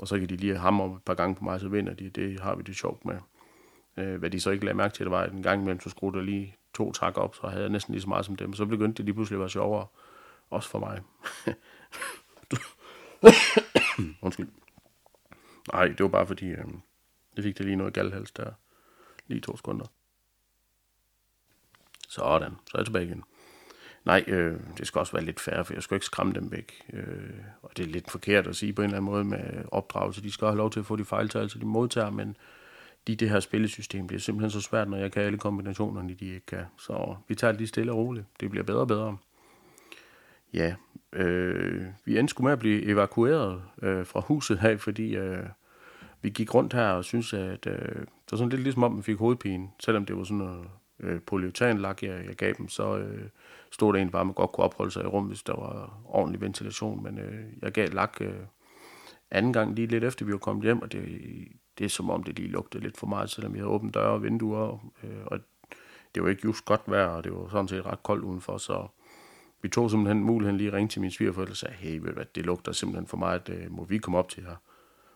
og 0.00 0.08
så 0.08 0.18
kan 0.18 0.28
de 0.28 0.36
lige 0.36 0.56
hamre 0.56 0.96
et 0.96 1.02
par 1.02 1.14
gange 1.14 1.34
på 1.34 1.44
mig, 1.44 1.60
så 1.60 1.68
vinder 1.68 1.94
de. 1.94 2.08
Det 2.08 2.40
har 2.40 2.54
vi 2.54 2.62
det 2.62 2.76
sjovt 2.76 3.04
med. 3.04 3.16
Hvad 4.18 4.30
de 4.30 4.40
så 4.40 4.50
ikke 4.50 4.64
lagde 4.64 4.76
mærke 4.76 4.94
til, 4.94 5.04
det 5.04 5.10
var, 5.10 5.22
at 5.22 5.32
en 5.32 5.42
gang 5.42 5.60
imellem, 5.60 5.80
så 5.80 5.90
skruer 5.90 6.12
der 6.12 6.20
lige 6.20 6.56
to 6.74 6.92
tak 6.92 7.16
op, 7.16 7.34
så 7.34 7.46
havde 7.46 7.62
jeg 7.62 7.70
næsten 7.70 7.92
lige 7.92 8.02
så 8.02 8.08
meget 8.08 8.26
som 8.26 8.36
dem. 8.36 8.54
Så 8.54 8.66
begyndte 8.66 8.96
det 8.96 9.04
lige 9.04 9.14
pludselig 9.14 9.36
at 9.36 9.40
være 9.40 9.50
sjovere, 9.50 9.86
også 10.50 10.68
for 10.68 10.78
mig. 10.78 11.02
Undskyld. 14.22 14.48
Nej, 15.72 15.88
det 15.88 16.00
var 16.00 16.08
bare 16.08 16.26
fordi, 16.26 16.46
øh, 16.46 16.64
det 17.36 17.44
fik 17.44 17.58
det 17.58 17.66
lige 17.66 17.76
noget 17.76 17.94
galhals 17.94 18.32
der. 18.32 18.52
Lige 19.26 19.40
to 19.40 19.56
sekunder. 19.56 19.86
Sådan, 22.08 22.56
så 22.66 22.76
er 22.76 22.80
jeg 22.80 22.86
tilbage 22.86 23.04
igen. 23.04 23.24
Nej, 24.04 24.24
øh, 24.26 24.60
det 24.78 24.86
skal 24.86 24.98
også 24.98 25.12
være 25.12 25.24
lidt 25.24 25.40
færre, 25.40 25.64
for 25.64 25.74
jeg 25.74 25.82
skal 25.82 25.94
ikke 25.94 26.06
skræmme 26.06 26.32
dem 26.32 26.52
væk. 26.52 26.72
Øh, 26.92 27.30
og 27.62 27.76
det 27.76 27.82
er 27.82 27.90
lidt 27.90 28.10
forkert 28.10 28.46
at 28.46 28.56
sige 28.56 28.72
på 28.72 28.82
en 28.82 28.86
eller 28.86 28.96
anden 28.96 29.10
måde 29.10 29.24
med 29.24 29.64
opdragelse. 29.72 30.22
De 30.22 30.32
skal 30.32 30.46
have 30.46 30.56
lov 30.56 30.70
til 30.70 30.80
at 30.80 30.86
få 30.86 30.96
de 30.96 31.04
fejltagelser, 31.04 31.58
de 31.58 31.66
modtager, 31.66 32.10
men 32.10 32.36
fordi 33.04 33.14
det 33.14 33.30
her 33.30 33.40
spillesystem 33.40 34.06
bliver 34.06 34.20
simpelthen 34.20 34.50
så 34.50 34.60
svært, 34.60 34.90
når 34.90 34.96
jeg 34.96 35.12
kan 35.12 35.22
alle 35.22 35.38
kombinationerne, 35.38 36.14
de 36.14 36.26
ikke 36.26 36.46
kan. 36.46 36.64
Så 36.78 37.16
vi 37.28 37.34
tager 37.34 37.52
det 37.52 37.60
lige 37.60 37.68
stille 37.68 37.92
og 37.92 37.98
roligt. 37.98 38.26
Det 38.40 38.50
bliver 38.50 38.64
bedre 38.64 38.80
og 38.80 38.88
bedre. 38.88 39.16
Ja, 40.54 40.74
øh, 41.12 41.86
vi 42.04 42.18
endte 42.18 42.42
med 42.42 42.52
at 42.52 42.58
blive 42.58 42.82
evakueret 42.82 43.62
øh, 43.82 44.06
fra 44.06 44.20
huset 44.20 44.58
her, 44.58 44.76
fordi 44.76 45.16
øh, 45.16 45.46
vi 46.22 46.30
gik 46.30 46.54
rundt 46.54 46.72
her 46.72 46.88
og 46.88 47.04
synes 47.04 47.32
at 47.32 47.66
øh, 47.66 47.94
det 47.98 48.32
var 48.32 48.38
sådan 48.38 48.48
lidt 48.48 48.62
ligesom 48.62 48.82
om, 48.82 48.92
man 48.92 49.02
fik 49.02 49.16
hovedpine, 49.16 49.68
selvom 49.80 50.06
det 50.06 50.16
var 50.16 50.24
sådan 50.24 50.36
noget 50.36 50.66
øh, 51.00 51.20
polyuretanlak, 51.20 52.02
jeg, 52.02 52.24
jeg 52.26 52.34
gav 52.34 52.52
dem, 52.58 52.68
så 52.68 52.96
øh, 52.96 53.28
stod 53.70 53.92
der 53.92 53.98
egentlig 53.98 54.12
bare, 54.12 54.20
at 54.20 54.26
man 54.26 54.34
godt 54.34 54.52
kunne 54.52 54.64
opholde 54.64 54.90
sig 54.90 55.02
i 55.04 55.06
rummet, 55.06 55.30
hvis 55.30 55.42
der 55.42 55.56
var 55.56 56.00
ordentlig 56.04 56.40
ventilation. 56.40 57.02
Men 57.02 57.18
øh, 57.18 57.44
jeg 57.62 57.72
gav 57.72 57.88
lak 57.88 58.16
øh, 58.20 58.34
anden 59.30 59.52
gang 59.52 59.74
lige 59.74 59.86
lidt 59.86 60.04
efter, 60.04 60.24
vi 60.24 60.32
var 60.32 60.38
kommet 60.38 60.64
hjem, 60.64 60.82
og 60.82 60.92
det, 60.92 61.02
det 61.78 61.84
er 61.84 61.88
som 61.88 62.10
om, 62.10 62.22
det 62.22 62.38
lige 62.38 62.48
lugtede 62.48 62.82
lidt 62.82 62.96
for 62.96 63.06
meget, 63.06 63.30
selvom 63.30 63.52
vi 63.54 63.58
havde 63.58 63.70
åbent 63.70 63.94
døre 63.94 64.10
og 64.10 64.22
vinduer. 64.22 64.90
Øh, 65.02 65.10
og 65.26 65.38
det 66.14 66.22
var 66.22 66.28
ikke 66.28 66.44
just 66.44 66.64
godt 66.64 66.82
vejr, 66.86 67.06
og 67.06 67.24
det 67.24 67.32
var 67.32 67.48
sådan 67.48 67.68
set 67.68 67.86
ret 67.86 68.02
koldt 68.02 68.24
udenfor, 68.24 68.58
så 68.58 68.86
vi 69.62 69.68
tog 69.68 69.90
simpelthen 69.90 70.24
muligheden 70.24 70.58
lige 70.58 70.72
ringe 70.72 70.88
til 70.88 71.00
min 71.00 71.10
svigerforældre 71.10 71.52
og 71.52 71.56
sagde, 71.56 71.74
hey, 71.74 71.98
ved 71.98 72.12
hvad, 72.12 72.24
det 72.34 72.46
lugter 72.46 72.72
simpelthen 72.72 73.06
for 73.06 73.16
meget, 73.16 73.48
øh, 73.48 73.72
må 73.72 73.84
vi 73.84 73.98
komme 73.98 74.18
op 74.18 74.28
til 74.28 74.42
her? 74.42 74.56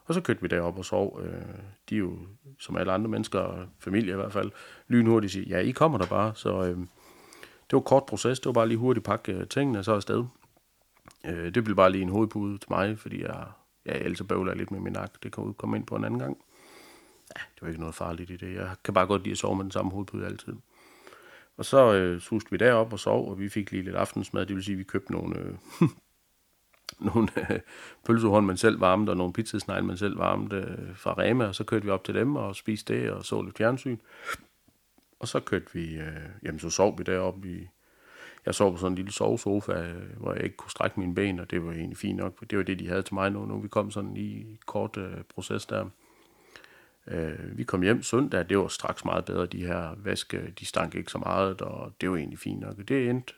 Og 0.05 0.15
så 0.15 0.21
kørte 0.21 0.43
vi 0.43 0.49
derop 0.49 0.79
og 0.79 0.85
sov. 0.85 1.21
Øh, 1.23 1.43
de 1.91 1.95
er 1.95 1.99
jo, 1.99 2.19
som 2.59 2.77
alle 2.77 2.93
andre 2.93 3.09
mennesker, 3.09 3.67
familie 3.79 4.13
i 4.13 4.17
hvert 4.17 4.33
fald, 4.33 4.51
lynhurtigt 4.89 5.33
siger, 5.33 5.49
ja, 5.49 5.59
I 5.59 5.71
kommer 5.71 5.99
der 5.99 6.07
bare. 6.07 6.33
Så 6.35 6.63
øh, 6.63 6.79
det 7.71 7.73
var 7.73 7.81
kort 7.81 8.07
proces. 8.07 8.41
Det 8.41 8.47
var 8.47 8.53
bare 8.53 8.69
lige 8.69 8.79
hurtigt 8.79 9.07
pakke 9.07 9.33
øh, 9.33 9.49
tingene, 9.49 9.79
og 9.79 9.85
så 9.85 9.95
afsted. 9.95 10.25
Øh, 11.27 11.55
det 11.55 11.65
blev 11.65 11.77
bare 11.77 11.93
lige 11.93 12.03
en 12.03 12.09
hovedpude 12.09 12.59
til 12.59 12.67
mig, 12.71 12.99
fordi 12.99 13.23
jeg, 13.23 13.47
jeg 13.85 13.97
ellers 13.97 14.23
bøvler 14.23 14.55
lidt 14.55 14.71
med 14.71 14.81
min 14.81 14.93
nak. 14.93 15.23
Det 15.23 15.33
kan 15.33 15.55
komme 15.55 15.77
ind 15.77 15.87
på 15.87 15.97
en 15.97 16.05
anden 16.05 16.21
gang. 16.21 16.39
Ja, 17.37 17.43
det 17.55 17.63
var 17.63 17.69
ikke 17.69 17.81
noget 17.81 17.95
farligt 17.95 18.31
i 18.31 18.37
det. 18.37 18.55
Jeg 18.55 18.71
kan 18.85 18.95
bare 18.95 19.07
godt 19.07 19.23
lide 19.23 19.33
at 19.33 19.39
sove 19.39 19.57
med 19.57 19.65
den 19.65 19.71
samme 19.71 19.91
hovedpude 19.91 20.27
altid. 20.27 20.55
Og 21.57 21.65
så 21.65 21.95
øh, 21.95 22.21
suste 22.21 22.51
vi 22.51 22.57
derop 22.57 22.93
og 22.93 22.99
sov, 22.99 23.31
og 23.31 23.39
vi 23.39 23.49
fik 23.49 23.73
lige 23.73 23.83
lidt 23.83 23.97
aftensmad. 23.97 24.47
Det 24.47 24.57
vil 24.57 24.65
sige, 24.65 24.75
at 24.75 24.79
vi 24.79 24.85
købte 24.85 25.13
nogle, 25.13 25.39
øh, 25.39 25.55
nogle 27.15 27.29
øh, 27.37 27.61
pølsehorn, 28.07 28.47
man 28.47 28.57
selv 28.57 28.81
varmede, 28.81 29.11
og 29.11 29.17
nogle 29.17 29.33
pizzasnegle, 29.33 29.87
man 29.87 29.97
selv 29.97 30.19
varmede 30.19 30.57
øh, 30.57 30.97
fra 30.97 31.15
Rema, 31.19 31.47
og 31.47 31.55
så 31.55 31.65
kørte 31.65 31.85
vi 31.85 31.91
op 31.91 32.05
til 32.05 32.15
dem 32.15 32.37
og 32.37 32.57
spiste 32.57 32.95
det, 32.95 33.11
og 33.11 33.25
så 33.25 33.43
lidt 33.43 33.59
fjernsyn. 33.59 33.99
Og 35.21 35.29
så 35.29 35.41
kørte 35.41 35.67
vi, 35.73 35.95
øh, 35.95 36.29
jamen 36.43 36.61
så 36.61 36.71
sov 36.71 36.99
vi 36.99 37.05
deroppe 37.05 37.49
i, 37.49 37.69
jeg 38.47 38.55
sov 38.55 38.73
på 38.73 38.79
sådan 38.79 38.93
en 38.93 38.97
lille 38.97 39.13
sovesofa, 39.13 39.73
øh, 39.73 40.17
hvor 40.17 40.33
jeg 40.33 40.45
ikke 40.45 40.57
kunne 40.57 40.71
strække 40.71 41.01
mine 41.01 41.15
ben, 41.15 41.39
og 41.39 41.51
det 41.51 41.65
var 41.65 41.73
egentlig 41.73 41.97
fint 41.97 42.17
nok. 42.17 42.51
Det 42.51 42.59
var 42.59 42.65
det, 42.65 42.79
de 42.79 42.89
havde 42.89 43.03
til 43.03 43.15
mig 43.15 43.31
nu, 43.31 43.47
nu 43.47 43.61
vi 43.61 43.69
kom 43.69 43.91
sådan 43.91 44.17
i 44.17 44.59
kort 44.67 44.97
øh, 44.97 45.23
proces 45.35 45.67
der. 45.67 45.87
Øh, 47.11 47.59
vi 47.59 47.65
kom 47.65 47.83
hjem 47.83 48.03
søndag, 48.03 48.49
det 48.49 48.59
var 48.59 48.69
straks 48.69 49.05
meget 49.05 49.25
bedre, 49.25 49.47
de 49.47 49.67
her 49.67 49.95
vaske, 49.97 50.53
de 50.59 50.67
stank 50.67 50.95
ikke 50.95 51.11
så 51.11 51.19
meget, 51.19 51.61
og 51.63 51.93
det 52.01 52.11
var 52.11 52.17
egentlig 52.17 52.39
fint 52.39 52.61
nok. 52.61 52.77
Det 52.89 53.11
endte. 53.11 53.35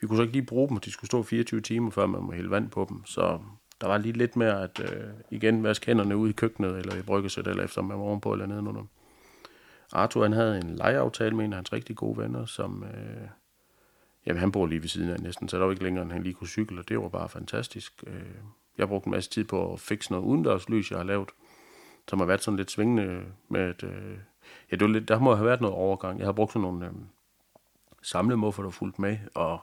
Vi 0.00 0.06
kunne 0.06 0.16
så 0.16 0.22
ikke 0.22 0.32
lige 0.32 0.46
bruge 0.46 0.68
dem, 0.68 0.76
de 0.76 0.90
skulle 0.90 1.08
stå 1.08 1.22
24 1.22 1.60
timer, 1.60 1.90
før 1.90 2.06
man 2.06 2.22
må 2.22 2.32
hælde 2.32 2.50
vand 2.50 2.70
på 2.70 2.86
dem, 2.88 3.06
så 3.06 3.38
der 3.80 3.86
var 3.86 3.98
lige 3.98 4.12
lidt 4.12 4.36
mere 4.36 4.62
at 4.62 4.80
øh, 4.80 5.10
igen 5.30 5.62
vaske 5.62 5.86
hænderne 5.86 6.16
ude 6.16 6.30
i 6.30 6.32
køkkenet, 6.32 6.78
eller 6.78 6.96
i 6.96 7.02
bryggesæt, 7.02 7.46
eller 7.46 7.64
efter 7.64 7.82
man 7.82 7.98
var 7.98 8.04
ovenpå 8.04 8.32
eller 8.32 8.46
nedenunder. 8.46 8.82
Arthur 9.92 10.22
han 10.22 10.32
havde 10.32 10.58
en 10.58 10.76
legeaftale 10.76 11.36
med 11.36 11.44
en 11.44 11.52
af 11.52 11.56
hans 11.56 11.72
rigtig 11.72 11.96
gode 11.96 12.18
venner, 12.18 12.44
som... 12.44 12.84
Øh, 12.84 13.28
jamen, 14.26 14.40
han 14.40 14.52
bor 14.52 14.66
lige 14.66 14.82
ved 14.82 14.88
siden 14.88 15.10
af 15.10 15.20
næsten, 15.20 15.48
så 15.48 15.58
der 15.58 15.64
var 15.64 15.70
ikke 15.70 15.84
længere, 15.84 16.02
end 16.02 16.12
han 16.12 16.22
lige 16.22 16.34
kunne 16.34 16.48
cykle, 16.48 16.80
og 16.80 16.88
det 16.88 16.98
var 16.98 17.08
bare 17.08 17.28
fantastisk. 17.28 18.04
Øh, 18.06 18.22
jeg 18.78 18.88
brugte 18.88 19.06
en 19.06 19.10
masse 19.10 19.30
tid 19.30 19.44
på 19.44 19.72
at 19.72 19.80
fikse 19.80 20.12
noget 20.12 20.24
udendørslys, 20.24 20.90
jeg 20.90 20.98
har 20.98 21.04
lavet, 21.04 21.28
som 22.08 22.18
har 22.18 22.26
været 22.26 22.42
sådan 22.42 22.56
lidt 22.56 22.70
svingende 22.70 23.22
med, 23.48 23.60
at... 23.60 23.82
Øh, 23.82 24.18
ja, 24.70 24.76
det 24.76 24.80
var 24.80 24.92
lidt, 24.92 25.08
der 25.08 25.18
må 25.18 25.34
have 25.34 25.46
været 25.46 25.60
noget 25.60 25.76
overgang. 25.76 26.18
Jeg 26.18 26.26
har 26.26 26.32
brugt 26.32 26.52
sådan 26.52 26.62
nogle 26.62 26.86
øh, 26.86 26.92
samlemuffer, 28.02 28.62
der 28.62 28.70
fulgt 28.70 28.98
med, 28.98 29.18
og 29.34 29.60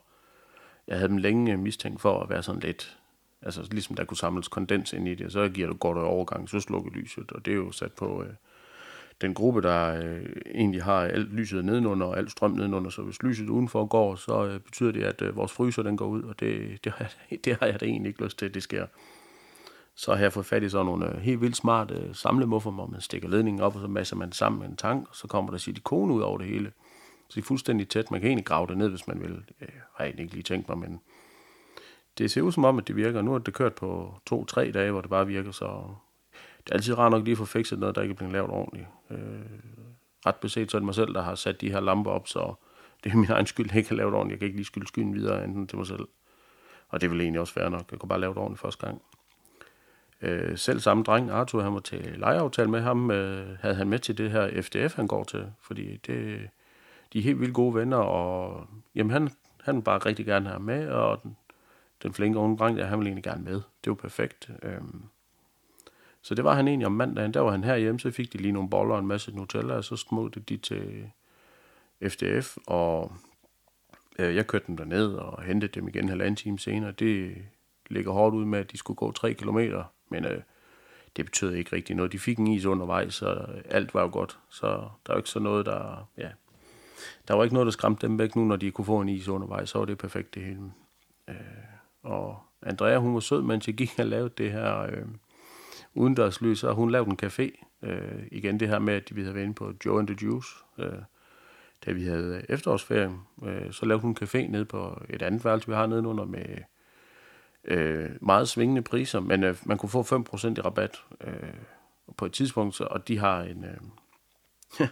jeg 0.88 0.98
havde 0.98 1.10
dem 1.10 1.18
længe 1.18 1.54
øh, 1.54 1.60
mistænkt 1.60 2.02
for 2.02 2.20
at 2.20 2.30
være 2.30 2.44
sådan 2.44 2.62
lidt, 2.62 2.98
altså 3.42 3.68
ligesom 3.72 3.96
der 3.96 4.06
kunne 4.06 4.18
samles 4.18 4.48
kondens 4.48 4.94
ind 4.94 5.08
i 5.08 5.16
det, 5.16 5.32
så 5.32 5.50
giver 5.50 5.68
det 5.68 5.80
godt 5.80 5.98
overgang, 5.98 6.50
så 6.50 6.60
slukker 6.60 6.92
lyset, 6.92 7.32
og 7.32 7.46
det 7.46 7.52
er 7.52 7.56
jo 7.56 7.72
sat 7.72 7.92
på 7.92 8.24
øh, 8.24 8.30
den 9.22 9.34
gruppe, 9.34 9.62
der 9.62 10.04
øh, 10.04 10.26
egentlig 10.56 10.84
har 10.84 11.02
alt 11.02 11.34
lyset 11.34 11.66
nedenunder 11.66 12.08
og 12.08 12.18
alt 12.18 12.32
strøm 12.32 12.52
nedenunder, 12.52 12.90
så 12.90 13.02
hvis 13.02 13.24
lyset 13.24 13.50
udenfor 13.50 13.86
går, 13.86 14.16
så 14.16 14.46
øh, 14.46 14.60
betyder 14.60 14.92
det, 14.92 15.04
at 15.04 15.22
øh, 15.22 15.36
vores 15.36 15.52
fryser 15.52 15.84
den 15.84 15.98
går 15.98 16.08
ud, 16.08 16.24
og 16.24 16.40
det, 16.40 16.84
det, 16.84 16.92
har, 16.92 17.14
det 17.46 17.58
har 17.60 17.66
jeg 17.66 17.80
da 17.80 17.86
egentlig 17.86 18.10
ikke 18.10 18.24
lyst 18.24 18.40
til, 18.40 18.46
at 18.46 18.54
det 18.54 18.64
sker. 18.64 18.86
Så 19.96 20.16
har 20.16 20.22
jeg 20.22 20.34
fået 20.34 20.46
fat 20.46 20.64
i 20.64 20.70
sådan 20.70 20.86
nogle 20.86 21.16
øh, 21.16 21.22
helt 21.22 21.42
vildt 21.42 21.58
smarte 21.58 21.96
øh, 21.96 22.16
samlemuffer, 22.16 22.72
hvor 22.72 22.86
man 22.86 23.02
stikker 23.02 23.30
ledningen 23.30 23.62
op, 23.62 23.76
og 23.76 23.82
så 23.82 23.88
masser 23.88 24.16
man 24.16 24.32
sammen 24.32 24.60
med 24.60 24.68
en 24.68 24.76
tank, 24.76 25.10
og 25.10 25.16
så 25.16 25.28
kommer 25.28 25.52
der 25.52 25.58
silikone 25.58 26.14
ud 26.14 26.22
over 26.22 26.38
det 26.38 26.48
hele. 26.48 26.72
Så 27.30 27.36
det 27.36 27.42
er 27.42 27.46
fuldstændig 27.46 27.90
tæt. 27.90 28.12
Man 28.12 28.20
kan 28.20 28.28
egentlig 28.28 28.46
grave 28.46 28.68
det 28.68 28.78
ned, 28.78 28.90
hvis 28.90 29.08
man 29.08 29.22
vil. 29.22 29.32
Øh, 29.32 29.42
jeg 29.60 29.82
har 29.96 30.06
egentlig 30.06 30.24
ikke 30.24 30.34
lige 30.34 30.44
tænkt 30.44 30.70
mig, 30.70 30.78
men 30.78 31.02
det 32.18 32.32
ser 32.32 32.42
ud 32.42 32.52
som 32.52 32.66
om, 32.66 32.78
at 32.78 32.88
det 32.88 32.96
virker. 32.96 33.22
Nu 33.22 33.32
har 33.32 33.40
det 33.40 33.54
kørt 33.54 33.76
på 33.76 34.14
to-tre 34.26 34.72
dage, 34.72 34.92
hvor 34.92 35.02
det 35.02 35.10
bare 35.10 35.28
virker, 35.28 35.52
så 35.52 35.66
det 36.64 36.72
er 36.72 36.74
altid 36.74 36.98
rart 36.98 37.12
nok 37.12 37.24
lige 37.24 37.32
at 37.32 37.38
få 37.38 37.46
fikset 37.46 37.80
noget, 37.80 37.96
der 37.96 38.02
ikke 38.02 38.12
er 38.12 38.16
blevet 38.16 38.34
lavet 38.34 38.50
ordentligt. 38.50 38.88
Øh, 39.12 39.20
ret 40.26 40.36
beset, 40.36 40.72
så 40.72 40.78
er 40.78 40.80
det 40.80 40.86
mig 40.86 40.96
selv, 40.96 41.14
der 41.14 41.22
har 41.22 41.36
sat 41.36 41.62
de 41.62 41.72
her 41.72 41.80
lamper 41.80 42.12
op, 42.12 42.28
så 42.28 42.54
det 43.04 43.12
er 43.12 43.16
min 43.16 43.32
egen 43.32 43.46
skyld, 43.46 43.68
jeg 43.70 43.78
ikke 43.78 43.90
har 43.90 43.96
lavet 43.96 44.14
ordentligt. 44.14 44.32
Jeg 44.34 44.40
kan 44.40 44.46
ikke 44.46 44.58
lige 44.58 44.66
skylde 44.66 44.88
skyen 44.88 45.14
videre, 45.14 45.44
enten 45.44 45.68
til 45.68 45.78
mig 45.78 45.88
selv. 45.88 46.08
Og 46.90 47.02
det 47.02 47.12
vil 47.12 47.22
egentlig 47.22 47.42
også 47.42 47.56
være 47.56 47.70
nok. 47.70 47.92
Jeg 47.92 48.00
kunne 48.00 48.10
bare 48.10 48.20
lave 48.20 48.34
det 48.34 48.38
ordentligt 48.38 48.62
første 48.62 48.86
gang. 48.86 49.02
Øh, 50.22 50.58
selv 50.58 50.80
samme 50.80 51.04
dreng, 51.04 51.30
Arthur, 51.30 51.62
han 51.62 51.74
var 51.74 51.80
til 51.80 52.16
lejeaftale 52.18 52.70
med 52.70 52.82
ham, 52.82 53.12
øh, 53.12 53.58
havde 53.60 53.76
han 53.76 53.88
med 53.88 54.00
til 54.00 54.18
det 54.18 54.32
her 54.32 54.62
FDF, 54.62 54.96
han 54.96 55.08
går 55.08 55.24
til, 55.24 55.52
fordi 55.62 55.98
det, 55.98 56.50
de 57.14 57.20
er 57.20 57.24
helt 57.24 57.40
vildt 57.40 57.54
gode 57.54 57.76
venner, 57.76 57.98
og 57.98 58.68
jamen, 58.96 59.12
han, 59.12 59.30
han 59.64 59.76
vil 59.76 59.82
bare 59.82 59.98
rigtig 59.98 60.26
gerne 60.26 60.50
have 60.50 60.60
med, 60.60 60.88
og 60.88 61.24
den, 61.24 61.38
den 62.04 62.14
flinke 62.14 62.40
unge 62.40 62.58
dreng, 62.58 62.78
der, 62.78 62.86
han 62.86 63.00
ville 63.00 63.10
egentlig 63.10 63.24
gerne 63.24 63.44
med. 63.44 63.62
Det 63.84 63.90
var 63.90 63.96
perfekt. 63.96 64.50
Øh. 64.64 64.82
så 66.22 66.36
det 66.36 66.44
var 66.44 66.54
han 66.54 66.68
egentlig 66.68 66.86
om 66.86 66.92
mandagen. 66.92 67.34
Der 67.34 67.40
var 67.40 67.52
han 67.52 67.64
herhjemme, 67.64 68.00
så 68.00 68.12
fik 68.12 68.34
de 68.34 68.38
lige 68.38 68.52
nogle 68.52 68.70
boller 68.70 68.94
og 68.94 69.00
en 69.00 69.08
masse 69.08 69.36
Nutella, 69.36 69.74
og 69.74 69.84
så 69.84 69.96
smuttede 69.96 70.46
de 70.46 70.58
til 70.58 71.12
FDF, 72.10 72.58
og 72.68 73.14
øh, 74.20 74.36
jeg 74.36 74.48
kørte 74.48 74.68
dem 74.68 74.78
derned 74.78 75.14
og 75.14 75.44
hentede 75.44 75.72
dem 75.72 75.88
igen 75.88 76.04
en 76.04 76.10
halvanden 76.10 76.36
time 76.36 76.60
senere. 76.60 76.92
Det 76.92 77.36
ligger 77.90 78.12
hårdt 78.12 78.36
ud 78.36 78.46
med, 78.46 78.60
at 78.60 78.72
de 78.72 78.78
skulle 78.78 78.98
gå 78.98 79.12
3 79.12 79.34
kilometer, 79.34 79.84
men 80.10 80.26
øh, 80.26 80.42
det 81.16 81.26
betød 81.26 81.54
ikke 81.54 81.76
rigtig 81.76 81.96
noget. 81.96 82.12
De 82.12 82.20
fik 82.20 82.38
en 82.38 82.48
is 82.48 82.66
undervejs, 82.66 83.14
så 83.14 83.46
alt 83.70 83.94
var 83.94 84.02
jo 84.02 84.10
godt. 84.12 84.40
Så 84.50 84.68
der 85.08 85.14
var 85.14 85.18
ikke 85.18 85.30
så 85.30 85.40
noget, 85.40 85.66
der... 85.66 86.10
Ja, 86.18 86.30
der 87.28 87.34
var 87.34 87.44
ikke 87.44 87.54
noget, 87.54 87.66
der 87.66 87.72
skræmte 87.72 88.08
dem 88.08 88.20
væk 88.20 88.36
nu, 88.36 88.46
når 88.46 88.56
de 88.56 88.72
kunne 88.72 88.86
få 88.86 89.02
en 89.02 89.10
is 89.10 89.28
undervejs. 89.28 89.70
Så 89.70 89.80
var 89.80 89.86
det 89.86 89.98
perfekt 89.98 90.36
det 90.36 90.44
hele. 90.44 90.72
Øh, 91.30 91.36
og 92.04 92.40
Andrea, 92.62 92.98
hun 92.98 93.14
var 93.14 93.20
sød, 93.20 93.42
mens 93.42 93.68
jeg 93.68 93.76
gik 93.76 93.92
og 94.00 94.06
lavede 94.06 94.34
det 94.38 94.52
her 94.52 94.82
øh, 94.82 95.06
udendørslys, 95.94 96.64
og 96.64 96.76
hun 96.76 96.92
lavede 96.92 97.10
en 97.10 97.20
café. 97.24 97.66
Øh, 97.82 98.28
igen 98.32 98.60
det 98.60 98.68
her 98.68 98.80
med, 98.80 98.94
at 98.94 99.16
vi 99.16 99.22
havde 99.22 99.36
været 99.36 99.44
inde 99.44 99.56
på 99.56 99.74
Joe 99.86 100.00
and 100.00 100.08
the 100.08 100.18
Juice, 100.22 100.50
øh, 100.78 101.00
da 101.86 101.92
vi 101.92 102.04
havde 102.04 102.46
efterårsferie. 102.50 103.12
Øh, 103.44 103.72
så 103.72 103.86
lavede 103.86 104.02
hun 104.02 104.12
en 104.12 104.18
café 104.28 104.52
nede 104.52 104.66
på 104.66 105.02
et 105.10 105.22
andet 105.22 105.46
værelse, 105.46 105.68
vi 105.68 105.74
har 105.74 105.86
nedenunder 105.86 106.26
med 106.26 106.46
øh, 107.66 108.10
meget 108.22 108.50
svingende 108.50 108.82
priser, 108.82 109.20
men 109.20 109.44
øh, 109.44 109.56
man 109.66 109.78
kunne 109.78 109.90
få 109.90 110.02
5% 110.02 110.08
i 110.58 110.62
rabat 110.62 111.04
øh, 111.22 111.34
på 112.18 112.26
et 112.26 112.34
tidspunkt, 112.34 112.76
så, 112.76 112.84
og 112.84 113.08
de 113.08 113.18
har 113.18 113.42
en... 113.42 113.66
Øh, 113.66 113.78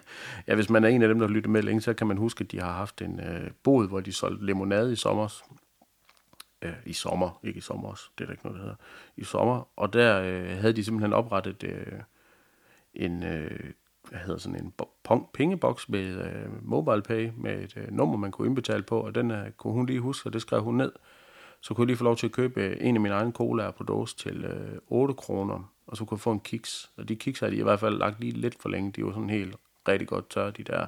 ja, 0.48 0.56
hvis 0.56 0.70
man 0.70 0.84
er 0.84 0.88
en 0.88 1.02
af 1.02 1.08
dem, 1.08 1.20
der 1.20 1.28
lytter 1.28 1.50
med 1.50 1.64
længe, 1.64 1.82
så 1.82 1.94
kan 1.94 2.08
man 2.08 2.18
huske, 2.18 2.44
at 2.44 2.52
de 2.52 2.60
har 2.60 2.72
haft 2.72 3.02
en 3.02 3.20
øh, 3.20 3.52
bod, 3.64 3.88
hvor 3.88 4.00
de 4.00 4.14
solgte 4.14 4.46
limonade 4.46 4.94
i 4.94 4.96
sommer. 4.96 5.44
Øh, 6.62 6.74
I 6.86 6.94
sommer, 6.94 7.40
ikke 7.44 7.58
i 7.58 7.62
sommer 7.62 7.90
også, 7.90 8.10
det 8.18 8.24
er 8.24 8.26
der 8.26 8.34
ikke 8.34 8.46
noget, 8.46 8.58
der 8.58 8.64
hedder. 8.64 8.78
I 9.18 9.24
sommer, 9.24 9.68
og 9.76 9.94
der 9.94 10.22
øh, 10.22 10.58
havde 10.58 10.74
de 10.74 10.84
simpelthen 10.84 11.14
oprettet 11.14 11.64
øh, 11.64 12.00
en, 12.94 13.24
øh, 13.24 13.74
hvad 14.10 14.20
hedder 14.20 14.38
sådan 14.38 14.60
en 14.60 14.74
pengeboks 15.34 15.90
med 15.90 16.06
øh, 16.06 16.66
mobile 16.68 17.02
pay, 17.02 17.32
med 17.38 17.64
et 17.64 17.78
øh, 17.78 17.92
nummer, 17.92 18.18
man 18.18 18.32
kunne 18.32 18.48
indbetale 18.48 18.84
på, 18.84 19.00
og 19.00 19.16
den 19.16 19.32
øh, 19.32 19.52
kunne 19.52 19.74
hun 19.74 19.86
lige 19.86 20.00
huske, 20.00 20.30
og 20.30 20.34
det 20.34 20.42
skrev 20.42 20.64
hun 20.64 20.78
ned 20.78 20.92
så 21.64 21.74
kunne 21.74 21.84
jeg 21.84 21.88
lige 21.88 21.98
få 21.98 22.04
lov 22.04 22.16
til 22.16 22.28
at 22.28 22.32
købe 22.32 22.62
øh, 22.62 22.78
en 22.82 22.96
af 22.96 23.02
mine 23.02 23.16
egne 23.16 23.32
colaer 23.32 23.72
på 23.72 23.84
dåse 23.84 24.18
til 24.18 24.46
øh, 24.46 24.78
8 24.88 25.14
kroner, 25.14 25.74
og 25.88 25.98
så 25.98 26.06
kunne 26.06 26.16
jeg 26.16 26.22
få 26.22 26.32
en 26.32 26.40
kiks. 26.40 26.92
Og 26.98 27.10
de 27.10 27.16
kiks 27.16 27.40
har 27.40 27.50
de 27.50 27.56
i 27.56 27.64
hvert 27.64 27.80
fald 27.80 27.98
lagt 27.98 28.20
lige 28.20 28.32
lidt 28.32 28.62
for 28.62 28.70
længe. 28.70 28.92
De 28.92 29.06
var 29.06 29.12
sådan 29.12 29.30
helt 29.30 29.56
rigtig 29.88 30.08
godt 30.08 30.30
tørre, 30.30 30.52
de 30.52 30.64
der 30.64 30.86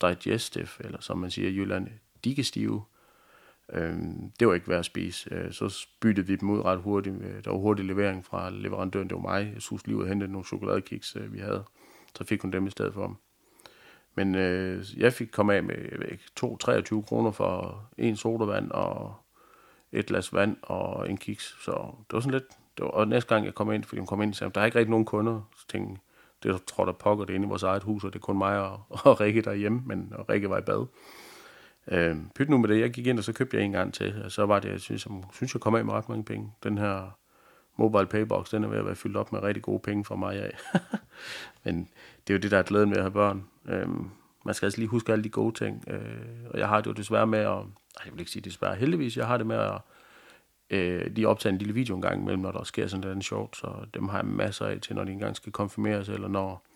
digestive, 0.00 0.68
eller 0.80 1.00
som 1.00 1.18
man 1.18 1.30
siger 1.30 1.48
i 1.48 1.54
Jylland, 1.54 1.88
digestive. 2.24 2.82
Øhm, 3.72 4.30
det 4.40 4.48
var 4.48 4.54
ikke 4.54 4.68
værd 4.68 4.78
at 4.78 4.84
spise. 4.84 5.34
Øh, 5.34 5.52
så 5.52 5.86
byttede 6.00 6.26
vi 6.26 6.36
dem 6.36 6.50
ud 6.50 6.60
ret 6.64 6.80
hurtigt. 6.80 7.16
Øh, 7.22 7.44
der 7.44 7.50
var 7.50 7.58
hurtig 7.58 7.84
levering 7.84 8.24
fra 8.24 8.50
leverandøren, 8.50 9.08
det 9.08 9.14
var 9.14 9.22
mig. 9.22 9.50
Jeg 9.54 9.62
sus 9.62 9.86
lige 9.86 9.96
ud 9.96 10.02
og 10.02 10.08
hentede 10.08 10.32
nogle 10.32 10.44
chokoladekiks, 10.44 11.16
øh, 11.16 11.32
vi 11.32 11.38
havde. 11.38 11.64
Så 12.18 12.24
fik 12.24 12.42
hun 12.42 12.52
dem 12.52 12.66
i 12.66 12.70
stedet 12.70 12.94
for. 12.94 13.18
Men 14.14 14.34
øh, 14.34 14.84
jeg 14.96 15.12
fik 15.12 15.28
komme 15.32 15.54
af 15.54 15.62
med 15.62 15.74
2-23 17.00 17.02
kroner 17.02 17.30
for 17.30 17.84
en 17.98 18.16
sodavand 18.16 18.70
og 18.70 19.23
et 19.94 20.06
glas 20.06 20.32
vand 20.32 20.56
og 20.62 21.10
en 21.10 21.16
kiks. 21.16 21.56
Så 21.64 21.72
det 21.72 22.12
var 22.12 22.20
sådan 22.20 22.32
lidt... 22.32 22.48
Det 22.78 22.84
var, 22.84 22.90
og 22.90 23.08
næste 23.08 23.34
gang 23.34 23.44
jeg 23.46 23.54
kom 23.54 23.72
ind, 23.72 23.84
fordi 23.84 23.98
hun 23.98 24.06
kom 24.06 24.22
ind, 24.22 24.34
sagde, 24.34 24.52
der 24.54 24.60
er 24.60 24.64
ikke 24.64 24.78
rigtig 24.78 24.90
nogen 24.90 25.04
kunder. 25.04 25.40
Så 25.56 25.66
tænkte 25.68 26.00
det 26.44 26.64
tror 26.66 26.84
der 26.84 26.92
pokker 26.92 27.24
det 27.24 27.34
inde 27.34 27.46
i 27.46 27.48
vores 27.48 27.62
eget 27.62 27.82
hus, 27.82 28.04
og 28.04 28.12
det 28.12 28.18
er 28.18 28.22
kun 28.22 28.38
mig 28.38 28.60
og, 28.60 28.80
og 29.04 29.20
Rikke 29.20 29.42
derhjemme, 29.42 29.82
men 29.86 30.12
og 30.16 30.28
Rikke 30.28 30.50
var 30.50 30.58
i 30.58 30.62
bad. 30.62 30.86
Øh, 31.88 32.16
pyt 32.34 32.48
nu 32.48 32.58
med 32.58 32.68
det, 32.68 32.80
jeg 32.80 32.90
gik 32.90 33.06
ind, 33.06 33.18
og 33.18 33.24
så 33.24 33.32
købte 33.32 33.56
jeg 33.56 33.64
en 33.64 33.72
gang 33.72 33.94
til, 33.94 34.22
og 34.24 34.32
så 34.32 34.46
var 34.46 34.60
det, 34.60 34.68
jeg 34.68 34.80
synes, 34.80 35.06
jeg, 35.06 35.22
synes 35.32 35.54
jeg 35.54 35.60
kom 35.60 35.74
af 35.74 35.84
med 35.84 35.94
ret 35.94 36.08
mange 36.08 36.24
penge. 36.24 36.52
Den 36.62 36.78
her 36.78 37.18
mobile 37.76 38.06
paybox, 38.06 38.50
den 38.50 38.64
er 38.64 38.68
ved 38.68 38.78
at 38.78 38.86
være 38.86 38.94
fyldt 38.94 39.16
op 39.16 39.32
med 39.32 39.42
rigtig 39.42 39.62
gode 39.62 39.80
penge 39.80 40.04
for 40.04 40.16
mig 40.16 40.42
af. 40.42 40.58
men 41.64 41.88
det 42.26 42.32
er 42.32 42.34
jo 42.34 42.40
det, 42.40 42.50
der 42.50 42.58
er 42.58 42.62
glæden 42.62 42.90
ved 42.90 42.96
at 42.96 43.02
have 43.02 43.12
børn. 43.12 43.44
Øh, 43.68 43.88
man 44.44 44.54
skal 44.54 44.66
altså 44.66 44.78
lige 44.78 44.88
huske 44.88 45.12
alle 45.12 45.24
de 45.24 45.28
gode 45.28 45.54
ting, 45.54 45.84
øh, 45.88 46.50
og 46.50 46.58
jeg 46.58 46.68
har 46.68 46.80
det 46.80 46.86
jo 46.86 46.92
desværre 46.92 47.26
med 47.26 47.38
at 47.38 47.64
jeg 48.04 48.12
vil 48.12 48.20
ikke 48.20 48.30
sige 48.30 48.42
desværre, 48.42 48.74
heldigvis, 48.74 49.16
jeg 49.16 49.26
har 49.26 49.36
det 49.36 49.46
med 49.46 49.56
at 49.56 49.80
øh, 50.70 51.06
lige 51.06 51.28
optage 51.28 51.52
en 51.52 51.58
lille 51.58 51.74
video 51.74 51.96
en 51.96 52.02
gang 52.02 52.20
imellem, 52.20 52.42
når 52.42 52.52
der 52.52 52.64
sker 52.64 52.86
sådan 52.86 53.06
noget 53.06 53.24
sjovt, 53.24 53.56
så 53.56 53.86
dem 53.94 54.08
har 54.08 54.18
jeg 54.18 54.26
masser 54.26 54.66
af 54.66 54.80
til, 54.80 54.96
når 54.96 55.04
de 55.04 55.12
engang 55.12 55.36
skal 55.36 55.52
konfirmeres, 55.52 56.08
eller 56.08 56.28
når 56.28 56.66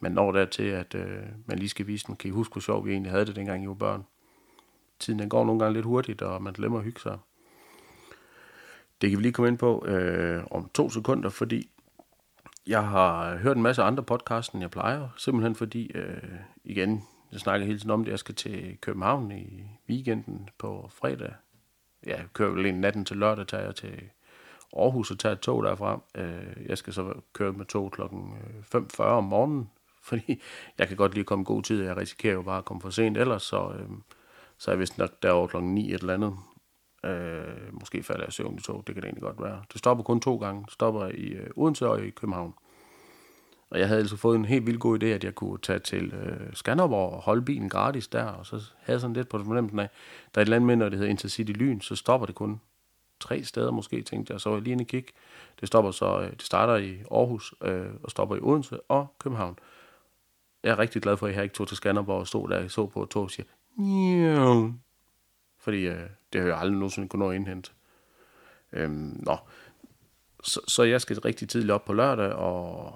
man 0.00 0.12
når 0.12 0.32
der 0.32 0.44
til, 0.44 0.62
at 0.62 0.94
øh, 0.94 1.22
man 1.46 1.58
lige 1.58 1.68
skal 1.68 1.86
vise 1.86 2.06
dem, 2.06 2.16
kan 2.16 2.28
I 2.28 2.30
huske, 2.30 2.52
hvor 2.52 2.60
sjovt 2.60 2.86
vi 2.86 2.92
egentlig 2.92 3.12
havde 3.12 3.26
det, 3.26 3.36
dengang 3.36 3.64
I 3.64 3.66
var 3.66 3.74
børn. 3.74 4.04
Tiden 4.98 5.18
den 5.18 5.28
går 5.28 5.44
nogle 5.44 5.60
gange 5.60 5.74
lidt 5.74 5.86
hurtigt, 5.86 6.22
og 6.22 6.42
man 6.42 6.52
glemmer 6.52 6.78
at 6.78 6.84
hygge 6.84 7.00
sig. 7.00 7.18
Det 9.00 9.10
kan 9.10 9.18
vi 9.18 9.22
lige 9.22 9.32
komme 9.32 9.48
ind 9.48 9.58
på 9.58 9.86
øh, 9.86 10.44
om 10.50 10.70
to 10.74 10.90
sekunder, 10.90 11.28
fordi 11.28 11.70
jeg 12.66 12.88
har 12.88 13.36
hørt 13.36 13.56
en 13.56 13.62
masse 13.62 13.82
andre 13.82 14.02
podcasts, 14.02 14.54
end 14.54 14.62
jeg 14.62 14.70
plejer, 14.70 15.08
simpelthen 15.16 15.54
fordi, 15.54 15.90
øh, 15.94 16.22
igen, 16.64 17.02
jeg 17.32 17.40
snakker 17.40 17.66
hele 17.66 17.78
tiden 17.78 17.90
om 17.90 18.04
det. 18.04 18.10
Jeg 18.10 18.18
skal 18.18 18.34
til 18.34 18.78
København 18.80 19.32
i 19.32 19.62
weekenden 19.88 20.48
på 20.58 20.90
fredag. 20.92 21.32
Ja, 22.06 22.16
Jeg 22.16 22.24
kører 22.32 22.50
vel 22.50 22.66
en 22.66 22.80
natten 22.80 23.04
til 23.04 23.16
lørdag, 23.16 23.46
tager 23.46 23.64
jeg 23.64 23.74
til 23.74 24.00
Aarhus 24.76 25.10
og 25.10 25.18
tager 25.18 25.32
et 25.32 25.40
tog 25.40 25.64
derfra. 25.64 26.00
Øh, 26.14 26.66
jeg 26.66 26.78
skal 26.78 26.92
så 26.92 27.14
køre 27.32 27.52
med 27.52 27.64
tog 27.64 27.92
klokken 27.92 28.34
øh, 28.74 28.80
5.40 28.82 29.02
om 29.02 29.24
morgenen, 29.24 29.70
fordi 30.08 30.42
jeg 30.78 30.88
kan 30.88 30.96
godt 30.96 31.14
lige 31.14 31.24
komme 31.24 31.44
god 31.44 31.62
tid. 31.62 31.82
Jeg 31.82 31.96
risikerer 31.96 32.34
jo 32.34 32.42
bare 32.42 32.58
at 32.58 32.64
komme 32.64 32.80
for 32.80 32.90
sent 32.90 33.16
ellers, 33.16 33.42
så, 33.42 33.72
øh, 33.78 33.88
så 34.58 34.70
er 34.70 34.74
jeg 34.74 34.80
vist 34.80 34.98
nok 34.98 35.22
derovre 35.22 35.48
klokken 35.48 35.74
9 35.74 35.94
et 35.94 36.00
eller 36.00 36.14
andet. 36.14 36.36
Øh, 37.04 37.72
måske 37.72 38.02
falder 38.02 38.24
jeg 38.24 38.32
søvn 38.32 38.54
i 38.54 38.60
tog, 38.60 38.82
det 38.86 38.94
kan 38.94 39.02
det 39.02 39.08
egentlig 39.08 39.22
godt 39.22 39.42
være. 39.42 39.62
Det 39.72 39.78
stopper 39.78 40.04
kun 40.04 40.20
to 40.20 40.36
gange. 40.36 40.64
Det 40.64 40.72
stopper 40.72 41.06
i 41.06 41.26
øh, 41.26 41.50
Odense 41.56 41.88
og 41.88 42.04
i 42.04 42.10
København. 42.10 42.54
Og 43.70 43.78
jeg 43.78 43.88
havde 43.88 44.00
altså 44.00 44.16
fået 44.16 44.36
en 44.36 44.44
helt 44.44 44.66
vildt 44.66 44.80
god 44.80 45.02
idé, 45.02 45.06
at 45.06 45.24
jeg 45.24 45.34
kunne 45.34 45.58
tage 45.58 45.78
til 45.78 46.12
øh, 46.14 46.54
Skanderborg 46.54 47.12
og 47.12 47.20
holde 47.20 47.42
bilen 47.42 47.68
gratis 47.68 48.08
der, 48.08 48.24
og 48.24 48.46
så 48.46 48.56
havde 48.56 48.94
jeg 48.94 49.00
sådan 49.00 49.16
lidt 49.16 49.28
på 49.28 49.44
fornemmelsen 49.44 49.78
af, 49.78 49.88
der 50.34 50.40
er 50.40 50.42
et 50.42 50.48
land 50.48 50.64
med, 50.64 50.76
når 50.76 50.88
det 50.88 50.98
hedder 50.98 51.10
Intercity 51.10 51.52
Lyn, 51.52 51.80
så 51.80 51.96
stopper 51.96 52.26
det 52.26 52.34
kun 52.34 52.60
tre 53.20 53.44
steder 53.44 53.70
måske, 53.70 54.02
tænkte 54.02 54.32
jeg. 54.32 54.40
Så 54.40 54.48
var 54.48 54.56
jeg 54.56 54.62
lige 54.62 54.72
inde 54.72 54.82
og 54.82 54.86
kigge. 54.86 55.12
Det, 55.60 55.68
stopper 55.68 55.90
så, 55.90 56.20
øh, 56.20 56.30
det 56.30 56.42
starter 56.42 56.76
i 56.76 56.98
Aarhus 57.10 57.54
øh, 57.62 57.86
og 58.02 58.10
stopper 58.10 58.36
i 58.36 58.40
Odense 58.42 58.80
og 58.80 59.06
København. 59.18 59.58
Jeg 60.62 60.70
er 60.70 60.78
rigtig 60.78 61.02
glad 61.02 61.16
for, 61.16 61.26
at 61.26 61.34
jeg 61.34 61.42
ikke 61.42 61.54
tog 61.54 61.68
til 61.68 61.76
Skanderborg 61.76 62.20
og 62.20 62.26
stod 62.26 62.48
der 62.48 62.64
og 62.64 62.70
så 62.70 62.86
på 62.86 63.02
et 63.02 63.08
tog 63.08 63.22
og 63.22 63.30
siger, 63.30 63.46
fordi 65.60 65.86
øh, 65.86 66.06
det 66.32 66.40
har 66.40 66.48
jeg 66.48 66.58
aldrig 66.58 66.78
nogensinde 66.78 67.08
kunnet 67.08 67.26
nå 67.26 67.30
at 67.30 67.36
indhente. 67.36 67.70
Øhm, 68.72 69.20
nå, 69.26 69.36
så, 70.44 70.60
så 70.68 70.82
jeg 70.82 71.00
skal 71.00 71.20
rigtig 71.20 71.48
tidligt 71.48 71.72
op 71.72 71.84
på 71.84 71.92
lørdag, 71.92 72.32
og 72.32 72.94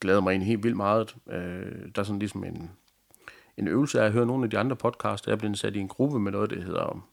glæder 0.00 0.20
mig 0.20 0.30
egentlig 0.30 0.46
helt 0.46 0.62
vildt 0.62 0.76
meget. 0.76 1.16
Øh, 1.30 1.88
der 1.94 2.00
er 2.00 2.02
sådan 2.02 2.18
ligesom 2.18 2.44
en, 2.44 2.70
en 3.56 3.68
øvelse 3.68 4.00
af 4.00 4.06
at 4.06 4.12
høre 4.12 4.26
nogle 4.26 4.44
af 4.44 4.50
de 4.50 4.58
andre 4.58 4.76
podcasts. 4.76 5.26
Jeg 5.26 5.32
er 5.32 5.36
blevet 5.36 5.58
sat 5.58 5.76
i 5.76 5.78
en 5.78 5.88
gruppe 5.88 6.18
med 6.18 6.32
noget, 6.32 6.50
der 6.50 6.62
hedder 6.62 7.08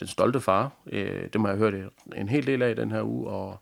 Den 0.00 0.06
Stolte 0.06 0.40
Far. 0.40 0.72
Øh, 0.86 1.28
det 1.32 1.40
må 1.40 1.48
jeg 1.48 1.56
høre 1.56 1.70
hørt 1.70 1.92
en 2.16 2.28
hel 2.28 2.46
del 2.46 2.62
af 2.62 2.76
den 2.76 2.90
her 2.90 3.02
uge, 3.02 3.28
og 3.28 3.58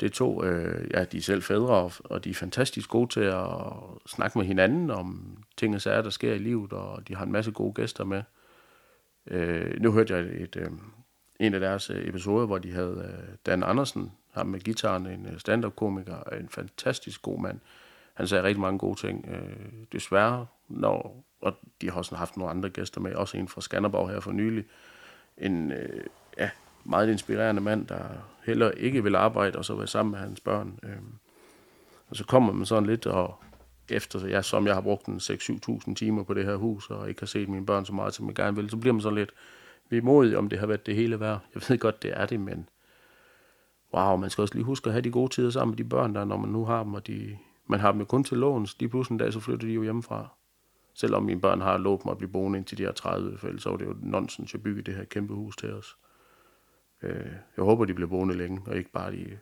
det 0.00 0.06
er 0.06 0.10
to, 0.10 0.44
øh, 0.44 0.90
ja, 0.94 1.04
de 1.04 1.16
er 1.16 1.22
selv 1.22 1.42
fædre, 1.42 1.90
og 2.04 2.24
de 2.24 2.30
er 2.30 2.34
fantastisk 2.34 2.88
gode 2.88 3.10
til 3.10 3.20
at 3.20 3.46
snakke 4.06 4.38
med 4.38 4.46
hinanden 4.46 4.90
om 4.90 5.36
ting 5.56 5.74
og 5.74 5.80
sager, 5.80 6.02
der 6.02 6.10
sker 6.10 6.34
i 6.34 6.38
livet, 6.38 6.72
og 6.72 7.08
de 7.08 7.16
har 7.16 7.24
en 7.24 7.32
masse 7.32 7.50
gode 7.52 7.74
gæster 7.74 8.04
med. 8.04 8.18
Øh, 8.18 8.41
Øh, 9.26 9.80
nu 9.80 9.92
hørte 9.92 10.14
jeg 10.14 10.42
et, 10.42 10.56
øh, 10.56 10.70
en 11.40 11.54
af 11.54 11.60
deres 11.60 11.90
øh, 11.90 12.08
episoder, 12.08 12.46
hvor 12.46 12.58
de 12.58 12.72
havde 12.72 13.12
øh, 13.12 13.34
Dan 13.46 13.62
Andersen, 13.62 14.12
ham 14.32 14.46
med 14.46 14.60
gitaren, 14.60 15.06
en 15.06 15.26
øh, 15.26 15.38
stand-up-komiker, 15.38 16.22
en 16.40 16.48
fantastisk 16.48 17.22
god 17.22 17.40
mand. 17.40 17.60
Han 18.14 18.26
sagde 18.26 18.44
rigtig 18.44 18.60
mange 18.60 18.78
gode 18.78 19.00
ting. 19.00 19.28
Øh, 19.28 19.72
desværre, 19.92 20.46
når, 20.68 21.24
og 21.40 21.54
de 21.80 21.90
har 21.90 21.96
også 21.96 22.16
haft 22.16 22.36
nogle 22.36 22.50
andre 22.50 22.70
gæster 22.70 23.00
med, 23.00 23.14
også 23.14 23.36
en 23.36 23.48
fra 23.48 23.60
Skanderborg 23.60 24.10
her 24.10 24.20
for 24.20 24.32
nylig. 24.32 24.64
En 25.38 25.72
øh, 25.72 26.04
ja, 26.38 26.50
meget 26.84 27.10
inspirerende 27.10 27.60
mand, 27.60 27.86
der 27.86 28.04
heller 28.44 28.70
ikke 28.70 29.02
vil 29.02 29.16
arbejde, 29.16 29.58
og 29.58 29.64
så 29.64 29.74
være 29.74 29.86
sammen 29.86 30.10
med 30.10 30.18
hans 30.18 30.40
børn. 30.40 30.78
Øh, 30.82 30.96
og 32.08 32.16
så 32.16 32.24
kommer 32.24 32.52
man 32.52 32.66
sådan 32.66 32.86
lidt, 32.86 33.06
og 33.06 33.42
efter 33.88 34.26
jeg, 34.26 34.44
som 34.44 34.66
jeg 34.66 34.74
har 34.74 34.80
brugt 34.80 35.06
en 35.06 35.16
6-7.000 35.16 35.94
timer 35.94 36.22
på 36.22 36.34
det 36.34 36.44
her 36.44 36.56
hus, 36.56 36.90
og 36.90 37.08
ikke 37.08 37.20
har 37.20 37.26
set 37.26 37.48
mine 37.48 37.66
børn 37.66 37.84
så 37.84 37.92
meget, 37.92 38.14
som 38.14 38.26
jeg 38.26 38.34
gerne 38.34 38.56
vil, 38.56 38.70
så 38.70 38.76
bliver 38.76 38.92
man 38.92 39.02
sådan 39.02 39.18
lidt 39.18 39.30
vemodig, 39.90 40.38
om 40.38 40.48
det 40.48 40.58
har 40.58 40.66
været 40.66 40.86
det 40.86 40.94
hele 40.94 41.20
værd. 41.20 41.38
Jeg 41.54 41.62
ved 41.68 41.78
godt, 41.78 42.02
det 42.02 42.12
er 42.14 42.26
det, 42.26 42.40
men 42.40 42.68
wow, 43.94 44.16
man 44.16 44.30
skal 44.30 44.42
også 44.42 44.54
lige 44.54 44.64
huske 44.64 44.86
at 44.86 44.92
have 44.92 45.02
de 45.02 45.10
gode 45.10 45.34
tider 45.34 45.50
sammen 45.50 45.70
med 45.70 45.78
de 45.78 45.84
børn 45.84 46.14
der, 46.14 46.24
når 46.24 46.36
man 46.36 46.50
nu 46.50 46.64
har 46.64 46.82
dem, 46.82 46.94
og 46.94 47.06
de, 47.06 47.38
man 47.66 47.80
har 47.80 47.92
dem 47.92 48.00
jo 48.00 48.04
kun 48.06 48.24
til 48.24 48.38
låns. 48.38 48.74
De 48.74 48.88
pludselig 48.88 49.14
en 49.14 49.18
dag, 49.18 49.32
så 49.32 49.40
flytter 49.40 49.66
de 49.66 49.72
jo 49.72 49.82
hjemmefra. 49.82 50.28
Selvom 50.94 51.22
mine 51.22 51.40
børn 51.40 51.60
har 51.60 51.78
lovet 51.78 52.04
mig 52.04 52.12
at 52.12 52.18
blive 52.18 52.30
boende 52.30 52.58
indtil 52.58 52.78
de 52.78 52.84
er 52.84 52.92
30, 52.92 53.38
for 53.38 53.48
ellers 53.48 53.62
så 53.62 53.70
var 53.70 53.76
det 53.76 53.86
jo 53.86 53.96
nonsens 54.02 54.54
at 54.54 54.62
bygge 54.62 54.82
det 54.82 54.94
her 54.94 55.04
kæmpe 55.04 55.34
hus 55.34 55.56
til 55.56 55.72
os. 55.72 55.96
Øh, 57.02 57.32
jeg 57.56 57.64
håber, 57.64 57.84
de 57.84 57.94
bliver 57.94 58.08
boende 58.08 58.36
længe, 58.36 58.60
og 58.66 58.76
ikke 58.76 58.90
bare 58.90 59.12
de 59.12 59.38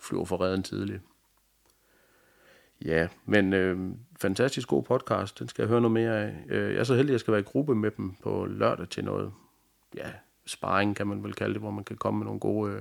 flyver 0.00 0.24
for 0.24 0.40
redden 0.40 0.62
tidligt. 0.62 1.02
Ja, 2.84 3.08
men 3.26 3.52
øh, 3.52 3.78
fantastisk 4.20 4.68
god 4.68 4.82
podcast. 4.82 5.38
Den 5.38 5.48
skal 5.48 5.62
jeg 5.62 5.68
høre 5.68 5.80
noget 5.80 5.92
mere 5.92 6.22
af. 6.22 6.34
Øh, 6.48 6.72
jeg 6.72 6.80
er 6.80 6.84
så 6.84 6.94
heldig, 6.94 7.10
at 7.10 7.12
jeg 7.12 7.20
skal 7.20 7.32
være 7.32 7.40
i 7.40 7.44
gruppe 7.44 7.74
med 7.74 7.90
dem 7.90 8.14
på 8.22 8.44
lørdag 8.44 8.88
til 8.88 9.04
noget, 9.04 9.32
ja, 9.96 10.10
sparring 10.46 10.96
kan 10.96 11.06
man 11.06 11.24
vel 11.24 11.32
kalde 11.32 11.54
det, 11.54 11.62
hvor 11.62 11.70
man 11.70 11.84
kan 11.84 11.96
komme 11.96 12.18
med 12.18 12.24
nogle 12.24 12.40
gode 12.40 12.72
øh, 12.72 12.80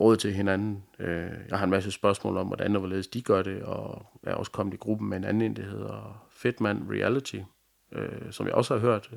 råd 0.00 0.16
til 0.16 0.32
hinanden. 0.32 0.84
Øh, 0.98 1.30
jeg 1.48 1.58
har 1.58 1.64
en 1.64 1.70
masse 1.70 1.90
spørgsmål 1.90 2.36
om, 2.36 2.46
hvordan 2.46 2.76
og 2.76 2.80
hvorledes 2.80 3.06
de 3.06 3.22
gør 3.22 3.42
det, 3.42 3.62
og 3.62 4.06
jeg 4.22 4.30
er 4.30 4.34
også 4.34 4.52
kommet 4.52 4.74
i 4.74 4.76
gruppen 4.76 5.08
med 5.08 5.16
en 5.16 5.24
anden, 5.24 5.56
der 5.56 5.62
hedder 5.62 6.26
Fitman 6.30 6.86
Reality, 6.90 7.38
øh, 7.92 8.30
som 8.32 8.46
jeg 8.46 8.54
også 8.54 8.74
har 8.74 8.80
hørt. 8.80 9.10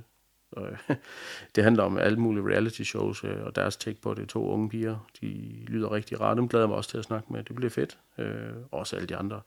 Øh, 0.58 0.96
det 1.56 1.64
handler 1.64 1.84
om 1.84 1.98
alle 1.98 2.20
mulige 2.20 2.48
reality 2.48 2.82
shows, 2.82 3.24
øh, 3.24 3.44
og 3.44 3.56
deres 3.56 3.78
take 3.78 4.02
på 4.02 4.14
det. 4.14 4.30
To 4.30 4.50
unge 4.50 4.70
piger, 4.70 5.08
de 5.22 5.28
lyder 5.68 5.92
rigtig 5.92 6.22
rart. 6.22 6.38
Dem 6.38 6.48
glæder 6.48 6.64
jeg 6.64 6.70
mig 6.70 6.78
også 6.78 6.90
til 6.90 6.98
at 6.98 7.04
snakke 7.04 7.34
med. 7.34 7.44
Det 7.44 7.56
bliver 7.56 7.70
fedt. 7.70 7.98
Øh, 8.18 8.54
også 8.72 8.96
alle 8.96 9.08
de 9.08 9.16
andre 9.16 9.42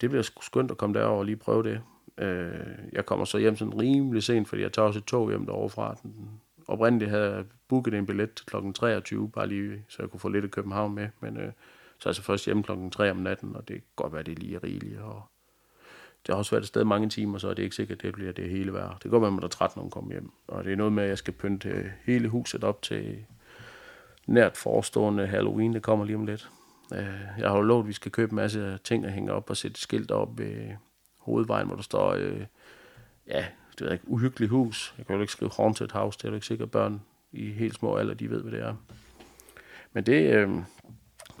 det 0.00 0.10
bliver 0.10 0.22
sgu 0.22 0.42
skønt 0.42 0.70
at 0.70 0.76
komme 0.76 0.98
derover 0.98 1.18
og 1.18 1.24
lige 1.24 1.36
prøve 1.36 1.62
det. 1.62 1.80
Øh, 2.18 2.78
jeg 2.92 3.06
kommer 3.06 3.24
så 3.24 3.38
hjem 3.38 3.56
sådan 3.56 3.80
rimelig 3.80 4.22
sent, 4.22 4.48
fordi 4.48 4.62
jeg 4.62 4.72
tager 4.72 4.86
også 4.86 4.98
et 4.98 5.04
tog 5.04 5.30
hjem 5.30 5.46
derovre 5.46 5.70
fra. 5.70 5.96
Oprindeligt 6.68 7.10
havde 7.10 7.34
jeg 7.34 7.44
booket 7.68 7.94
en 7.94 8.06
billet 8.06 8.34
til 8.34 8.46
kl. 8.46 8.56
23, 8.74 9.30
bare 9.30 9.46
lige, 9.46 9.84
så 9.88 10.02
jeg 10.02 10.10
kunne 10.10 10.20
få 10.20 10.28
lidt 10.28 10.44
af 10.44 10.50
København 10.50 10.94
med. 10.94 11.08
Men 11.20 11.36
øh, 11.36 11.52
så 11.98 12.08
er 12.08 12.10
jeg 12.10 12.14
så 12.14 12.22
først 12.22 12.44
hjemme 12.44 12.62
kl. 12.62 12.72
3 12.92 13.10
om 13.10 13.16
natten, 13.16 13.56
og 13.56 13.68
det 13.68 13.74
kan 13.74 13.82
godt 13.96 14.12
være, 14.12 14.22
det 14.22 14.32
er 14.32 14.40
lige 14.40 14.58
rigeligt. 14.58 15.00
Og 15.00 15.22
det 16.26 16.34
har 16.34 16.38
også 16.38 16.50
været 16.50 16.62
et 16.62 16.68
sted 16.68 16.84
mange 16.84 17.08
timer, 17.08 17.38
så 17.38 17.48
er 17.48 17.54
det 17.54 17.62
ikke 17.62 17.76
sikkert, 17.76 17.98
at 17.98 18.02
det 18.02 18.14
bliver 18.14 18.32
det 18.32 18.50
hele 18.50 18.74
værd. 18.74 18.90
Det 18.92 19.02
kan 19.02 19.10
godt 19.10 19.20
være, 19.20 19.28
at 19.28 19.34
man 19.34 19.44
er 19.44 19.48
træt, 19.48 19.76
når 19.76 19.82
man 19.82 19.90
kommer 19.90 20.12
hjem. 20.12 20.30
Og 20.46 20.64
det 20.64 20.72
er 20.72 20.76
noget 20.76 20.92
med, 20.92 21.02
at 21.02 21.08
jeg 21.08 21.18
skal 21.18 21.34
pynte 21.34 21.92
hele 22.04 22.28
huset 22.28 22.64
op 22.64 22.82
til 22.82 23.24
nært 24.26 24.56
forestående 24.56 25.26
Halloween, 25.26 25.74
det 25.74 25.82
kommer 25.82 26.04
lige 26.04 26.16
om 26.16 26.26
lidt. 26.26 26.50
Øh, 26.92 27.20
jeg 27.38 27.48
har 27.48 27.56
jo 27.56 27.62
lovet, 27.62 27.82
at 27.82 27.88
vi 27.88 27.92
skal 27.92 28.12
købe 28.12 28.32
en 28.32 28.36
masse 28.36 28.78
ting 28.84 29.06
og 29.06 29.12
hænge 29.12 29.32
op 29.32 29.50
og 29.50 29.56
sætte 29.56 29.80
skilt 29.80 30.10
op 30.10 30.38
ved 30.38 30.70
hovedvejen, 31.18 31.66
hvor 31.66 31.76
der 31.76 31.82
står, 31.82 32.12
øh, 32.12 32.40
ja, 33.26 33.46
det 33.72 33.80
ved 33.80 33.88
jeg 33.88 33.92
ikke, 33.92 34.08
uhyggeligt 34.08 34.50
hus. 34.50 34.94
Jeg 34.98 35.06
kan 35.06 35.14
jo 35.14 35.20
ikke 35.20 35.32
skrive 35.32 35.50
haunted 35.56 35.88
house, 35.92 36.18
det 36.18 36.24
er 36.24 36.28
jo 36.28 36.34
ikke 36.34 36.46
sikkert 36.46 36.70
børn 36.70 37.02
i 37.32 37.52
helt 37.52 37.74
små 37.74 37.96
alder, 37.96 38.14
de 38.14 38.30
ved, 38.30 38.42
hvad 38.42 38.52
det 38.52 38.60
er. 38.60 38.74
Men 39.92 40.06
det, 40.06 40.34
øh, 40.34 40.50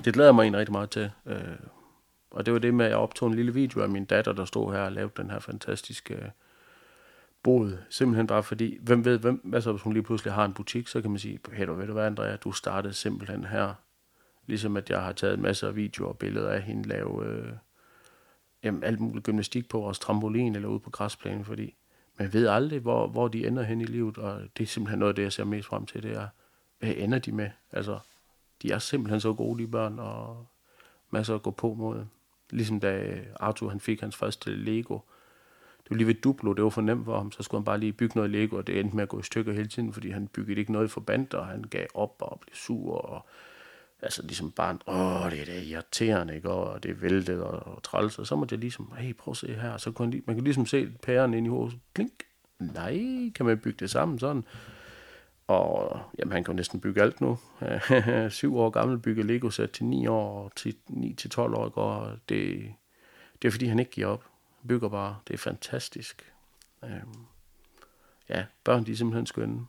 det 0.04 0.14
glæder 0.14 0.32
mig 0.32 0.42
egentlig 0.42 0.58
rigtig 0.58 0.72
meget 0.72 0.90
til. 0.90 1.10
Øh, 1.26 1.56
og 2.30 2.46
det 2.46 2.52
var 2.52 2.58
det 2.58 2.74
med, 2.74 2.84
at 2.84 2.90
jeg 2.90 2.98
optog 2.98 3.28
en 3.28 3.34
lille 3.34 3.54
video 3.54 3.82
af 3.82 3.88
min 3.88 4.04
datter, 4.04 4.32
der 4.32 4.44
stod 4.44 4.72
her 4.72 4.80
og 4.80 4.92
lavede 4.92 5.12
den 5.16 5.30
her 5.30 5.38
fantastiske 5.38 6.14
øh, 6.14 6.28
bod. 7.42 7.78
Simpelthen 7.90 8.26
bare 8.26 8.42
fordi, 8.42 8.78
hvem 8.82 9.04
ved, 9.04 9.18
hvem, 9.18 9.40
hvad 9.44 9.60
så 9.60 9.72
hvis 9.72 9.82
hun 9.82 9.92
lige 9.92 10.02
pludselig 10.02 10.32
har 10.32 10.44
en 10.44 10.54
butik, 10.54 10.88
så 10.88 11.00
kan 11.00 11.10
man 11.10 11.18
sige, 11.18 11.38
hey, 11.52 11.66
du 11.66 11.74
ved 11.74 11.86
du 11.86 11.92
hvad, 11.92 12.06
Andrea, 12.06 12.36
du 12.36 12.52
startede 12.52 12.94
simpelthen 12.94 13.44
her 13.44 13.74
Ligesom 14.46 14.76
at 14.76 14.90
jeg 14.90 15.02
har 15.02 15.12
taget 15.12 15.38
masser 15.38 15.68
af 15.68 15.76
videoer 15.76 16.08
og 16.08 16.18
billeder 16.18 16.50
af 16.50 16.62
hende 16.62 16.88
lave 16.88 17.26
øh, 17.26 17.52
jamen, 18.62 18.84
alt 18.84 19.00
muligt 19.00 19.24
gymnastik 19.24 19.68
på 19.68 19.80
vores 19.80 19.98
trampolin 19.98 20.54
eller 20.54 20.68
ude 20.68 20.80
på 20.80 20.90
græsplænen, 20.90 21.44
fordi 21.44 21.74
man 22.18 22.32
ved 22.32 22.46
aldrig, 22.46 22.80
hvor, 22.80 23.06
hvor 23.06 23.28
de 23.28 23.46
ender 23.46 23.62
hen 23.62 23.80
i 23.80 23.84
livet, 23.84 24.18
og 24.18 24.42
det 24.56 24.62
er 24.62 24.68
simpelthen 24.68 24.98
noget 24.98 25.12
af 25.12 25.16
det, 25.16 25.22
jeg 25.22 25.32
ser 25.32 25.44
mest 25.44 25.68
frem 25.68 25.86
til, 25.86 26.02
det 26.02 26.12
er, 26.12 26.28
hvad 26.78 26.94
ender 26.96 27.18
de 27.18 27.32
med? 27.32 27.50
Altså, 27.72 27.98
de 28.62 28.72
er 28.72 28.78
simpelthen 28.78 29.20
så 29.20 29.32
gode, 29.32 29.62
de 29.62 29.68
børn, 29.68 29.98
og 29.98 30.46
masser 31.10 31.34
at 31.34 31.42
gå 31.42 31.50
på 31.50 31.74
mod. 31.74 32.04
Ligesom 32.50 32.80
da 32.80 33.20
Arthur 33.40 33.68
han 33.68 33.80
fik 33.80 34.00
hans 34.00 34.16
første 34.16 34.56
Lego. 34.56 34.98
Det 35.78 35.90
var 35.90 35.96
lige 35.96 36.06
ved 36.06 36.14
Duplo, 36.14 36.52
det 36.52 36.64
var 36.64 36.70
for 36.70 36.82
nemt 36.82 37.04
for 37.04 37.16
ham, 37.16 37.32
så 37.32 37.42
skulle 37.42 37.58
han 37.58 37.64
bare 37.64 37.78
lige 37.78 37.92
bygge 37.92 38.16
noget 38.16 38.30
Lego, 38.30 38.56
og 38.56 38.66
det 38.66 38.80
endte 38.80 38.96
med 38.96 39.02
at 39.02 39.08
gå 39.08 39.20
i 39.20 39.22
stykker 39.22 39.52
hele 39.52 39.68
tiden, 39.68 39.92
fordi 39.92 40.10
han 40.10 40.28
byggede 40.28 40.60
ikke 40.60 40.72
noget 40.72 40.90
for 40.90 41.04
og 41.34 41.46
han 41.46 41.62
gav 41.62 41.86
op 41.94 42.16
og 42.20 42.40
blev 42.40 42.54
sur, 42.54 42.96
og 42.96 43.26
altså 44.04 44.22
ligesom 44.22 44.50
barn, 44.50 44.80
åh, 44.86 45.30
det 45.30 45.40
er 45.40 45.44
da 45.44 45.60
irriterende, 45.60 46.36
ikke? 46.36 46.50
og 46.50 46.82
det 46.82 46.90
er 46.90 46.94
væltet 46.94 47.42
og, 47.42 47.74
og 47.74 47.82
træls, 47.82 48.18
og 48.18 48.26
så 48.26 48.36
måtte 48.36 48.52
jeg 48.52 48.60
ligesom, 48.60 48.92
hey, 48.98 49.16
prøv 49.16 49.32
at 49.32 49.36
se 49.36 49.54
her, 49.54 49.76
så 49.76 49.90
kunne 49.92 50.22
man 50.26 50.36
kan 50.36 50.44
ligesom 50.44 50.66
se 50.66 50.88
pæren 51.02 51.34
ind 51.34 51.46
i 51.46 51.50
hovedet, 51.50 51.78
klink, 51.94 52.12
nej, 52.58 52.98
kan 53.34 53.46
man 53.46 53.58
bygge 53.58 53.78
det 53.80 53.90
sammen 53.90 54.18
sådan, 54.18 54.44
og 55.46 56.00
jamen, 56.18 56.32
han 56.32 56.44
kan 56.44 56.52
jo 56.52 56.56
næsten 56.56 56.80
bygge 56.80 57.02
alt 57.02 57.20
nu. 57.20 57.38
Syv 58.28 58.56
år 58.56 58.70
gammel 58.70 58.98
bygger 58.98 59.24
Lego 59.24 59.50
sæt 59.50 59.70
til 59.70 59.84
9 59.84 60.06
år, 60.06 60.52
til 60.56 60.76
9 60.88 61.14
til 61.14 61.30
12 61.30 61.54
år 61.54 61.68
går. 61.68 62.16
Det, 62.28 62.72
det 63.42 63.48
er 63.48 63.52
fordi, 63.52 63.66
han 63.66 63.78
ikke 63.78 63.90
giver 63.90 64.06
op. 64.06 64.24
Han 64.60 64.68
bygger 64.68 64.88
bare. 64.88 65.16
Det 65.28 65.34
er 65.34 65.38
fantastisk. 65.38 66.32
Øhm, 66.84 67.26
ja, 68.28 68.44
børn 68.64 68.86
de 68.86 68.92
er 68.92 68.96
simpelthen 68.96 69.26
skønne. 69.26 69.66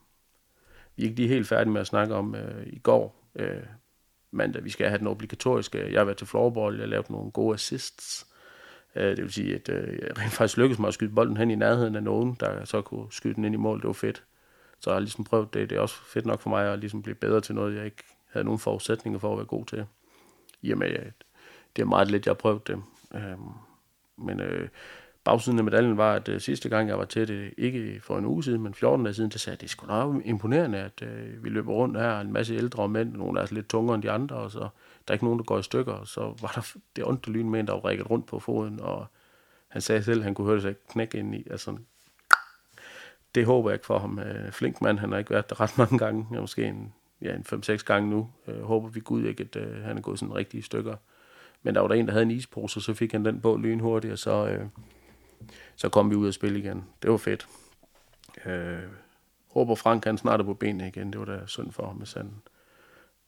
Vi 0.96 1.04
er 1.04 1.08
ikke 1.08 1.16
lige 1.16 1.30
helt 1.30 1.48
færdige 1.48 1.72
med 1.72 1.82
at 1.82 1.88
snakke 1.88 2.16
om 2.16 2.36
øh, 2.36 2.68
i 2.68 2.80
går. 2.80 3.16
Øh, 3.36 3.64
mandag. 4.36 4.64
Vi 4.64 4.70
skal 4.70 4.88
have 4.88 5.00
den 5.00 5.08
obligatoriske. 5.08 5.92
Jeg 5.92 6.00
har 6.00 6.06
været 6.06 6.18
til 6.18 6.28
floorball, 6.28 6.76
jeg 6.76 6.82
har 6.82 6.88
lavet 6.88 7.10
nogle 7.10 7.32
gode 7.32 7.54
assists. 7.54 8.28
Øh, 8.96 9.18
det 9.18 9.24
vil 9.24 9.34
sige, 9.34 9.56
at 9.56 9.70
øh, 9.70 10.00
jeg 10.02 10.20
rent 10.20 10.32
faktisk 10.32 10.58
lykkedes 10.58 10.80
mig 10.80 10.88
at 10.88 10.94
skyde 10.94 11.16
bolden 11.16 11.38
hen 11.38 11.52
i 11.52 11.56
nærheden 11.56 11.96
af 11.96 12.04
nogen, 12.04 12.38
der 12.40 12.66
så 12.66 12.82
kunne 12.82 13.08
skyde 13.12 13.34
den 13.34 13.46
ind 13.46 13.56
i 13.56 13.58
mål. 13.58 13.78
Det 13.78 13.88
var 13.88 13.94
fedt. 13.94 14.24
Så 14.80 14.90
jeg 14.90 14.96
har 14.96 15.00
ligesom 15.00 15.24
prøvet 15.24 15.54
det. 15.54 15.70
Det 15.70 15.76
er 15.76 15.82
også 15.82 15.96
fedt 15.96 16.26
nok 16.26 16.40
for 16.40 16.50
mig 16.50 16.74
at 16.74 16.80
ligesom 16.80 17.04
blive 17.04 17.16
bedre 17.16 17.42
til 17.42 17.56
noget, 17.56 17.76
jeg 17.76 17.86
ikke 17.86 18.04
havde 18.32 18.46
nogen 18.46 18.60
forudsætninger 18.60 19.20
for 19.20 19.32
at 19.32 19.38
være 19.38 19.46
god 19.46 19.66
til. 19.66 19.86
I 20.62 20.72
og 20.72 20.78
med, 20.78 20.88
at 20.88 21.14
det 21.76 21.82
er 21.82 21.86
meget 21.86 22.12
lidt, 22.12 22.26
jeg 22.26 22.32
har 22.32 22.36
prøvet 22.36 22.68
det. 22.68 22.84
Øhm, 23.16 23.52
men 24.18 24.40
øh, 24.40 24.70
bagsiden 25.26 25.60
af 25.60 25.66
medaljen 25.66 25.98
var, 25.98 26.14
at 26.14 26.30
øh, 26.30 26.42
sidste 26.42 26.70
gang 26.70 26.90
jeg 26.90 26.98
var 26.98 27.06
til 27.06 27.28
det, 27.28 27.34
øh, 27.34 27.52
ikke 27.58 28.00
for 28.04 28.18
en 28.18 28.26
uge 28.26 28.44
siden, 28.44 28.62
men 28.62 28.74
14 28.74 29.06
dage 29.06 29.14
siden, 29.14 29.32
der 29.32 29.38
sagde 29.38 29.54
jeg, 29.54 29.62
det 29.62 29.68
er 29.68 29.70
sgu 29.70 30.22
imponerende, 30.26 30.78
at 30.78 31.02
øh, 31.02 31.44
vi 31.44 31.50
løber 31.50 31.74
rundt 31.74 31.98
her, 31.98 32.20
en 32.20 32.34
masse 32.34 32.56
ældre 32.56 32.90
mænd, 32.90 33.14
nogle 33.14 33.40
er 33.40 33.42
altså 33.42 33.56
lidt 33.56 33.70
tungere 33.70 33.96
end 33.96 34.04
de 34.04 34.12
andre, 34.12 34.36
og 34.36 34.52
så 34.52 34.60
der 34.60 34.68
er 35.08 35.14
ikke 35.14 35.26
nogen, 35.26 35.40
der 35.40 35.46
går 35.46 35.60
i 35.60 35.64
stykker, 35.64 35.94
og 35.94 36.08
så 36.08 36.22
var 36.22 36.52
der 36.56 36.76
det 36.96 37.06
ondt 37.06 37.28
lyn 37.28 37.50
med 37.50 37.60
en, 37.60 37.68
der 37.68 37.74
var 37.74 37.86
rækket 37.86 38.10
rundt 38.10 38.26
på 38.26 38.40
foden, 38.40 38.80
og 38.80 39.06
han 39.68 39.82
sagde 39.82 40.04
selv, 40.04 40.20
at 40.20 40.24
han 40.24 40.34
kunne 40.34 40.48
høre 40.48 40.56
det 40.56 40.64
sig 40.64 40.76
knække 40.90 41.18
ind 41.18 41.36
i, 41.36 41.48
altså 41.52 41.78
det 43.36 43.46
håber 43.46 43.70
jeg 43.70 43.76
ikke 43.76 43.86
for 43.86 44.00
ham. 44.00 44.20
Øh, 44.20 44.52
flink 44.52 44.82
mand, 44.82 45.00
han 45.00 45.12
har 45.12 45.18
ikke 45.18 45.32
været 45.32 45.50
der 45.50 45.62
ret 45.62 45.78
mange 45.78 45.98
gange, 45.98 46.28
måske 46.32 46.66
en, 46.66 46.94
ja, 47.22 47.36
en 47.36 47.46
5-6 47.54 47.84
gange 47.84 48.10
nu. 48.10 48.30
Øh, 48.48 48.62
håber 48.62 48.90
vi 48.90 49.00
Gud 49.00 49.24
ikke, 49.24 49.44
at 49.44 49.56
øh, 49.56 49.84
han 49.84 49.98
er 49.98 50.02
gået 50.02 50.20
sådan 50.20 50.36
rigtige 50.36 50.64
stykker. 50.64 50.96
Men 51.64 51.76
der 51.76 51.82
var 51.82 51.88
der 51.88 51.96
en, 51.96 52.06
der 52.06 52.12
havde 52.12 52.24
en 52.26 52.32
ispose, 52.32 52.82
så 52.82 52.94
fik 52.94 53.12
han 53.12 53.26
den 53.26 53.42
på 53.42 53.58
lynhurtigt, 53.58 54.12
og 54.12 54.20
så, 54.20 54.48
øh, 54.48 54.66
så 55.76 55.90
kom 55.90 56.10
vi 56.10 56.16
ud 56.16 56.28
og 56.28 56.34
spille 56.34 56.60
igen. 56.60 56.84
Det 57.02 57.12
var 57.12 57.18
fedt. 57.18 57.48
Øh, 58.46 58.90
håber 59.48 59.76
Frank 59.76 60.06
han 60.06 60.18
snart 60.18 60.40
er 60.40 60.44
på 60.44 60.54
benene 60.54 60.88
igen. 60.88 61.12
Det 61.12 61.20
var 61.20 61.26
da 61.26 61.40
synd 61.46 61.72
for 61.72 61.86
ham, 61.86 61.96
hvis 61.96 62.14
han 62.14 62.32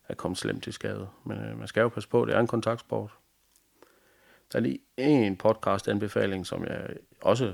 er 0.07 0.13
kommet 0.15 0.37
slemt 0.37 0.63
til 0.63 0.73
skade. 0.73 1.07
Men 1.25 1.37
øh, 1.37 1.59
man 1.59 1.67
skal 1.67 1.81
jo 1.81 1.89
passe 1.89 2.09
på, 2.09 2.25
det 2.25 2.35
er 2.35 2.39
en 2.39 2.47
kontaktsport. 2.47 3.11
Der 4.51 4.59
er 4.59 4.63
lige 4.63 4.79
en 4.97 5.37
podcast-anbefaling, 5.37 6.47
som 6.47 6.65
jeg 6.65 6.89
også 7.21 7.53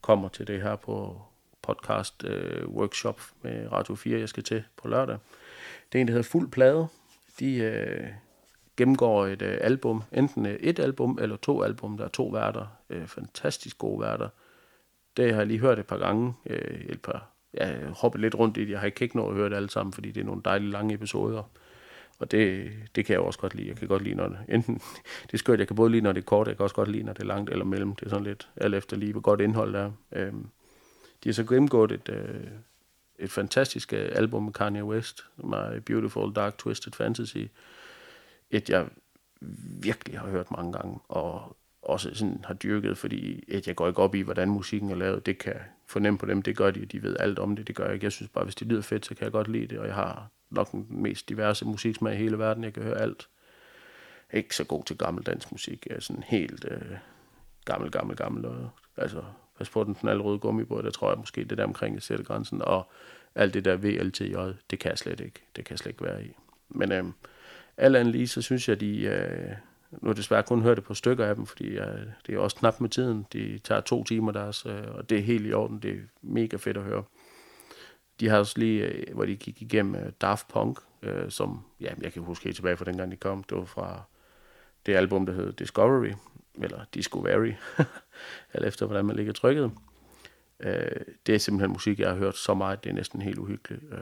kommer 0.00 0.28
til 0.28 0.46
det 0.46 0.62
her 0.62 0.76
på 0.76 1.22
podcast 1.62 2.24
øh, 2.24 2.68
workshop 2.68 3.20
med 3.42 3.72
Radio 3.72 3.94
4, 3.94 4.20
jeg 4.20 4.28
skal 4.28 4.42
til 4.42 4.64
på 4.76 4.88
lørdag. 4.88 5.18
Det 5.92 5.98
er 5.98 6.00
en, 6.00 6.06
der 6.08 6.12
hedder 6.12 6.28
Fuld 6.28 6.50
Plade. 6.50 6.88
De 7.40 7.56
øh, 7.56 8.08
gennemgår 8.80 9.26
et 9.26 9.42
øh, 9.42 9.58
album, 9.60 10.02
enten 10.12 10.46
øh, 10.46 10.54
et 10.60 10.78
album 10.78 11.18
eller 11.20 11.36
to 11.36 11.62
album. 11.62 11.96
Der 11.96 12.04
er 12.04 12.08
to 12.08 12.26
værter, 12.26 12.66
øh, 12.90 13.06
fantastisk 13.06 13.78
gode 13.78 14.00
værter. 14.00 14.28
Det 15.16 15.30
har 15.30 15.40
jeg 15.40 15.46
lige 15.46 15.60
hørt 15.60 15.78
et 15.78 15.86
par 15.86 15.98
gange. 15.98 16.34
Øh, 16.46 16.80
et 16.88 17.02
par, 17.02 17.28
jeg 17.54 17.80
hoppet 17.96 18.20
lidt 18.20 18.34
rundt 18.34 18.56
i 18.56 18.60
det. 18.60 18.70
Jeg 18.70 18.78
har 18.78 18.86
ikke, 18.86 19.02
ikke 19.02 19.16
nået 19.16 19.28
at 19.28 19.36
høre 19.36 19.50
det 19.50 19.56
alle 19.56 19.70
sammen, 19.70 19.92
fordi 19.92 20.10
det 20.10 20.20
er 20.20 20.24
nogle 20.24 20.42
dejlige 20.44 20.70
lange 20.70 20.94
episoder. 20.94 21.42
Og 22.18 22.30
det, 22.30 22.70
det 22.94 23.06
kan 23.06 23.12
jeg 23.12 23.20
også 23.20 23.38
godt 23.38 23.54
lide. 23.54 23.68
Jeg 23.68 23.76
kan 23.76 23.88
godt 23.88 24.02
lide, 24.02 24.14
når 24.14 24.28
det, 24.28 24.38
enten, 24.48 24.74
det 25.26 25.32
er 25.32 25.38
skørt, 25.38 25.58
jeg 25.58 25.66
kan 25.66 25.76
både 25.76 25.90
lide, 25.90 26.02
når 26.02 26.12
det 26.12 26.20
er 26.20 26.24
kort, 26.26 26.48
jeg 26.48 26.56
kan 26.56 26.62
også 26.62 26.76
godt 26.76 26.90
lide, 26.90 27.02
når 27.02 27.12
det 27.12 27.22
er 27.22 27.26
langt 27.26 27.50
eller 27.50 27.64
mellem. 27.64 27.94
Det 27.94 28.06
er 28.06 28.10
sådan 28.10 28.24
lidt 28.24 28.48
alt 28.56 28.74
efter 28.74 28.96
lige, 28.96 29.12
hvor 29.12 29.20
godt 29.20 29.40
indhold 29.40 29.72
der 29.72 29.90
er. 30.10 30.26
Øh, 30.26 30.32
de 31.24 31.28
har 31.28 31.32
så 31.32 31.44
gennemgået 31.44 31.92
et, 31.92 32.08
øh, 32.08 32.46
et 33.18 33.30
fantastisk 33.30 33.92
øh, 33.92 34.08
album 34.12 34.42
med 34.42 34.52
Kanye 34.52 34.84
West, 34.84 35.24
My 35.36 35.78
Beautiful 35.86 36.32
Dark 36.32 36.58
Twisted 36.58 36.92
Fantasy. 36.92 37.44
Et, 38.50 38.70
jeg 38.70 38.88
virkelig 39.82 40.18
har 40.18 40.28
hørt 40.28 40.50
mange 40.50 40.72
gange, 40.72 40.98
og 41.08 41.56
også 41.82 42.14
sådan 42.14 42.44
har 42.44 42.54
dyrket, 42.54 42.98
fordi 42.98 43.44
et, 43.48 43.66
jeg 43.66 43.76
går 43.76 43.88
ikke 43.88 44.02
op 44.02 44.14
i, 44.14 44.20
hvordan 44.20 44.48
musikken 44.48 44.90
er 44.90 44.94
lavet. 44.94 45.26
Det 45.26 45.38
kan 45.38 45.56
fornemme 45.86 46.18
på 46.18 46.26
dem, 46.26 46.42
det 46.42 46.56
gør 46.56 46.70
de, 46.70 46.86
de 46.86 47.02
ved 47.02 47.16
alt 47.20 47.38
om 47.38 47.56
det, 47.56 47.66
det 47.66 47.76
gør 47.76 47.84
jeg 47.84 47.94
ikke. 47.94 48.04
Jeg 48.04 48.12
synes 48.12 48.30
bare, 48.30 48.44
hvis 48.44 48.54
det 48.54 48.66
lyder 48.66 48.82
fedt, 48.82 49.06
så 49.06 49.14
kan 49.14 49.24
jeg 49.24 49.32
godt 49.32 49.48
lide 49.48 49.66
det, 49.66 49.78
og 49.78 49.86
jeg 49.86 49.94
har 49.94 50.30
nok 50.50 50.72
den 50.72 50.86
mest 50.88 51.28
diverse 51.28 51.64
musiksmag 51.64 52.14
i 52.14 52.16
hele 52.16 52.38
verden. 52.38 52.64
Jeg 52.64 52.72
kan 52.72 52.82
høre 52.82 53.00
alt. 53.00 53.28
Ikke 54.32 54.56
så 54.56 54.64
god 54.64 54.84
til 54.84 54.98
gammel 54.98 55.24
dansk 55.24 55.52
musik. 55.52 55.86
Jeg 55.86 55.96
er 55.96 56.00
sådan 56.00 56.22
helt 56.22 56.64
øh, 56.70 56.96
gammel, 57.64 57.90
gammel, 57.90 58.16
gammel. 58.16 58.44
Og, 58.46 58.70
altså, 58.96 59.22
pas 59.58 59.70
på 59.70 59.84
den 59.84 59.94
knald 59.94 60.20
røde 60.20 60.38
gummibåd, 60.38 60.82
der 60.82 60.90
tror 60.90 61.10
jeg 61.10 61.18
måske, 61.18 61.44
det 61.44 61.58
der 61.58 61.64
omkring 61.64 61.94
jeg 61.94 62.02
sætter 62.02 62.24
grænsen. 62.24 62.62
Og 62.62 62.90
alt 63.34 63.54
det 63.54 63.64
der 63.64 63.76
VLTJ, 63.76 64.34
det 64.70 64.78
kan 64.78 64.90
jeg 64.90 64.98
slet 64.98 65.20
ikke. 65.20 65.42
Det 65.56 65.64
kan 65.64 65.72
jeg 65.72 65.78
slet 65.78 65.90
ikke 65.92 66.04
være 66.04 66.24
i. 66.24 66.32
Men 66.68 66.92
øh, 66.92 67.04
alt 67.80 67.96
andet 67.96 68.14
lige, 68.14 68.28
så 68.28 68.42
synes 68.42 68.68
jeg, 68.68 68.80
de... 68.80 69.00
Øh, 69.02 69.56
nu 69.90 69.98
har 70.02 70.08
jeg 70.08 70.16
desværre 70.16 70.42
kun 70.42 70.62
hørt 70.62 70.76
det 70.76 70.84
på 70.84 70.94
stykker 70.94 71.26
af 71.26 71.34
dem, 71.34 71.46
fordi 71.46 71.66
øh, 71.68 71.98
det 72.26 72.34
er 72.34 72.38
også 72.38 72.56
knap 72.56 72.80
med 72.80 72.88
tiden. 72.88 73.26
De 73.32 73.58
tager 73.58 73.80
to 73.80 74.04
timer 74.04 74.32
deres, 74.32 74.66
øh, 74.66 74.84
og 74.94 75.10
det 75.10 75.18
er 75.18 75.22
helt 75.22 75.46
i 75.46 75.52
orden. 75.52 75.78
Det 75.78 75.90
er 75.90 76.00
mega 76.22 76.56
fedt 76.56 76.76
at 76.76 76.82
høre. 76.82 77.04
De 78.20 78.28
har 78.28 78.38
også 78.38 78.58
lige, 78.58 78.84
øh, 78.84 79.14
hvor 79.14 79.24
de 79.24 79.36
gik 79.36 79.62
igennem 79.62 79.94
øh, 79.94 80.12
Daft 80.20 80.48
Punk, 80.48 80.78
øh, 81.02 81.30
som, 81.30 81.64
ja, 81.80 81.90
jeg 82.00 82.12
kan 82.12 82.22
huske 82.22 82.44
helt 82.44 82.56
tilbage 82.56 82.76
fra 82.76 82.84
dengang 82.84 83.12
de 83.12 83.16
kom. 83.16 83.42
Det 83.42 83.58
var 83.58 83.64
fra 83.64 84.02
det 84.86 84.94
album, 84.94 85.26
der 85.26 85.32
hed 85.32 85.52
Discovery, 85.52 86.12
eller 86.62 86.84
Discovery, 86.94 87.52
eller 88.52 88.68
efter 88.68 88.86
hvordan 88.86 89.04
man 89.04 89.16
ligger 89.16 89.32
trykket. 89.32 89.72
Øh, 90.60 91.00
det 91.26 91.34
er 91.34 91.38
simpelthen 91.38 91.72
musik, 91.72 92.00
jeg 92.00 92.08
har 92.08 92.16
hørt 92.16 92.36
så 92.36 92.54
meget, 92.54 92.84
det 92.84 92.90
er 92.90 92.94
næsten 92.94 93.22
helt 93.22 93.38
uhyggeligt. 93.38 93.82
Øh, 93.92 93.98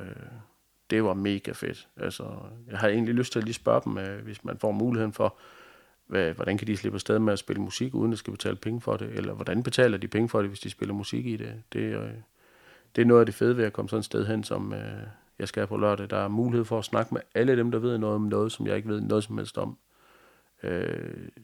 det 0.90 1.04
var 1.04 1.14
mega 1.14 1.52
fedt. 1.52 1.88
Altså, 1.96 2.24
jeg 2.70 2.78
har 2.78 2.88
egentlig 2.88 3.14
lyst 3.14 3.32
til 3.32 3.38
at 3.38 3.44
lige 3.44 3.54
spørge 3.54 3.80
dem, 3.84 3.98
øh, 3.98 4.24
hvis 4.24 4.44
man 4.44 4.58
får 4.58 4.72
muligheden 4.72 5.12
for, 5.12 5.36
hvad, 6.06 6.32
hvordan 6.32 6.58
kan 6.58 6.66
de 6.66 6.76
slippe 6.76 6.96
afsted 6.96 7.18
med 7.18 7.32
at 7.32 7.38
spille 7.38 7.62
musik, 7.62 7.94
uden 7.94 8.12
at 8.12 8.18
skal 8.18 8.30
betale 8.30 8.56
penge 8.56 8.80
for 8.80 8.96
det? 8.96 9.08
Eller 9.08 9.34
hvordan 9.34 9.62
betaler 9.62 9.98
de 9.98 10.08
penge 10.08 10.28
for 10.28 10.40
det, 10.40 10.48
hvis 10.48 10.60
de 10.60 10.70
spiller 10.70 10.94
musik 10.94 11.26
i 11.26 11.36
det? 11.36 11.62
Det, 11.72 11.80
øh, 11.80 12.10
det 12.96 13.02
er 13.02 13.06
noget 13.06 13.20
af 13.20 13.26
det 13.26 13.34
fede 13.34 13.56
ved 13.56 13.64
at 13.64 13.72
komme 13.72 13.88
sådan 13.88 13.98
et 13.98 14.04
sted 14.04 14.26
hen, 14.26 14.44
som 14.44 14.72
øh, 14.72 15.02
jeg 15.38 15.48
skal 15.48 15.66
på 15.66 15.76
lørdag. 15.76 16.10
Der 16.10 16.16
er 16.16 16.28
mulighed 16.28 16.64
for 16.64 16.78
at 16.78 16.84
snakke 16.84 17.14
med 17.14 17.22
alle 17.34 17.56
dem, 17.56 17.70
der 17.70 17.78
ved 17.78 17.98
noget 17.98 18.16
om 18.16 18.22
noget, 18.22 18.52
som 18.52 18.66
jeg 18.66 18.76
ikke 18.76 18.88
ved 18.88 19.00
noget 19.00 19.24
som 19.24 19.38
helst 19.38 19.58
om. 19.58 19.78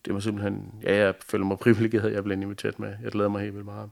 Det 0.04 0.14
var 0.14 0.20
simpelthen... 0.20 0.74
Ja, 0.82 0.96
jeg 0.96 1.14
føler 1.26 1.44
mig 1.44 1.58
privilegeret, 1.64 2.06
at 2.06 2.12
jeg 2.12 2.24
blev 2.24 2.40
inviteret 2.40 2.78
med. 2.78 2.94
Jeg 3.02 3.12
glæder 3.12 3.28
mig 3.28 3.42
helt 3.42 3.54
vildt 3.54 3.66
meget. 3.66 3.90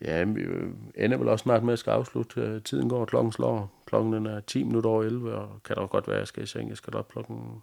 Ja, 0.00 0.24
vi 0.24 0.40
øh, 0.40 0.70
ender 0.94 1.16
vel 1.16 1.28
også 1.28 1.42
snart 1.42 1.62
med 1.62 1.72
at 1.72 1.78
skal 1.78 1.90
afslutte. 1.90 2.40
Øh, 2.40 2.62
tiden 2.62 2.88
går, 2.88 3.04
klokken 3.04 3.32
slår. 3.32 3.82
Klokken 3.86 4.26
er 4.26 4.40
10 4.40 4.64
minutter 4.64 4.90
over 4.90 5.02
11, 5.02 5.34
og 5.34 5.62
kan 5.64 5.76
da 5.76 5.82
godt 5.82 6.08
være, 6.08 6.16
at 6.16 6.20
jeg 6.20 6.28
skal 6.28 6.42
i 6.42 6.46
seng. 6.46 6.68
Jeg 6.68 6.76
skal 6.76 6.96
op 6.96 7.08
klokken 7.08 7.62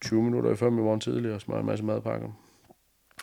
20 0.00 0.22
minutter 0.22 0.50
i 0.50 0.56
5 0.56 0.78
i 0.78 0.82
morgen 0.82 1.00
tidligere 1.00 1.34
og 1.34 1.40
smage 1.40 1.60
en 1.60 1.66
masse 1.66 1.84
madpakker. 1.84 2.28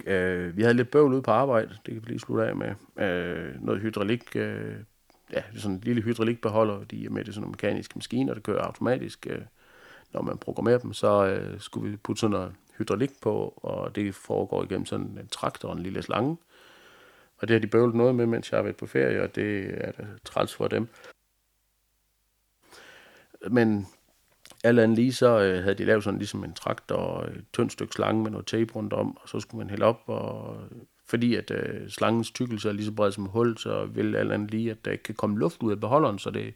Øh, 0.06 0.58
vi 0.58 0.62
havde 0.62 0.74
lidt 0.74 0.92
bøvl 0.92 1.14
ude 1.14 1.22
på 1.22 1.32
arbejde, 1.32 1.70
det 1.86 1.94
kan 1.94 2.04
vi 2.04 2.08
lige 2.08 2.20
slutte 2.20 2.46
af 2.46 2.56
med. 2.56 2.74
Øh, 3.06 3.64
noget 3.64 3.82
hydraulik, 3.82 4.36
øh, 4.36 4.76
ja, 5.34 5.42
det 5.52 5.56
er 5.56 5.60
sådan 5.60 5.76
en 5.76 5.82
lille 5.84 6.02
hydraulikbeholder, 6.02 6.84
de 6.84 7.06
er 7.06 7.10
med 7.10 7.24
det 7.24 7.34
sådan 7.34 7.42
nogle 7.42 7.52
mekaniske 7.52 7.94
maskiner, 7.96 8.34
der 8.34 8.42
kører 8.42 8.62
automatisk. 8.62 9.28
Øh, 9.30 9.42
når 10.14 10.22
man 10.22 10.38
programmerer 10.38 10.78
dem, 10.78 10.94
så 10.94 11.26
øh, 11.26 11.60
skulle 11.60 11.92
vi 11.92 11.98
putte 11.98 12.20
sådan 12.20 12.32
noget 12.32 12.54
hydraulik 12.78 13.12
på, 13.22 13.54
og 13.58 13.96
det 13.96 14.16
foregår 14.16 14.64
igennem 14.64 14.86
sådan 14.86 15.06
en 15.06 15.28
traktor 15.32 15.70
og 15.70 15.78
en 15.78 15.84
lille 15.84 16.02
slange. 16.02 16.38
Og 17.38 17.48
det 17.48 17.54
har 17.54 17.60
de 17.60 17.68
bøvlet 17.68 17.96
noget 17.96 18.16
med, 18.16 18.26
mens 18.26 18.52
jeg 18.52 18.58
har 18.58 18.64
været 18.64 18.76
på 18.76 18.86
ferie, 18.86 19.24
og 19.24 19.36
det 19.36 19.78
er 19.78 19.92
da 19.92 20.04
træls 20.26 20.56
for 20.56 20.68
dem. 20.68 20.88
Men 23.50 23.88
alt 24.64 24.80
andet 24.80 24.98
lige, 24.98 25.14
så 25.14 25.40
øh, 25.40 25.64
havde 25.64 25.76
de 25.76 25.86
lavet 25.86 26.04
sådan 26.04 26.18
ligesom 26.18 26.44
en 26.44 26.54
trakt 26.54 26.92
og 26.92 27.26
et 27.26 27.46
tyndt 27.54 27.72
stykke 27.72 27.94
slange 27.94 28.24
med 28.24 28.32
noget 28.32 28.46
tape 28.46 28.74
rundt 28.76 28.94
om, 28.94 29.18
og 29.18 29.30
så 29.30 29.40
skulle 29.40 29.60
man 29.60 29.70
hælde 29.70 29.86
op, 29.86 30.02
og 30.06 30.58
fordi 31.06 31.36
at 31.36 31.52
øh, 31.52 31.90
slangens 31.90 32.32
tykkelse 32.32 32.70
er 32.70 32.74
lige 32.74 32.86
så 32.86 32.92
bred 32.92 33.12
som 33.12 33.26
hul, 33.26 33.58
så 33.58 33.86
vil 33.86 34.16
alt 34.16 34.32
andet 34.32 34.52
lige, 34.52 34.72
at 34.72 34.86
der 34.86 34.92
ikke 34.92 35.04
kan 35.04 35.16
komme 35.16 35.40
luft 35.40 35.64
ud 35.64 35.72
af 35.72 35.80
beholderen, 35.80 36.20
så 36.20 36.30
det 36.30 36.48
er 36.48 36.52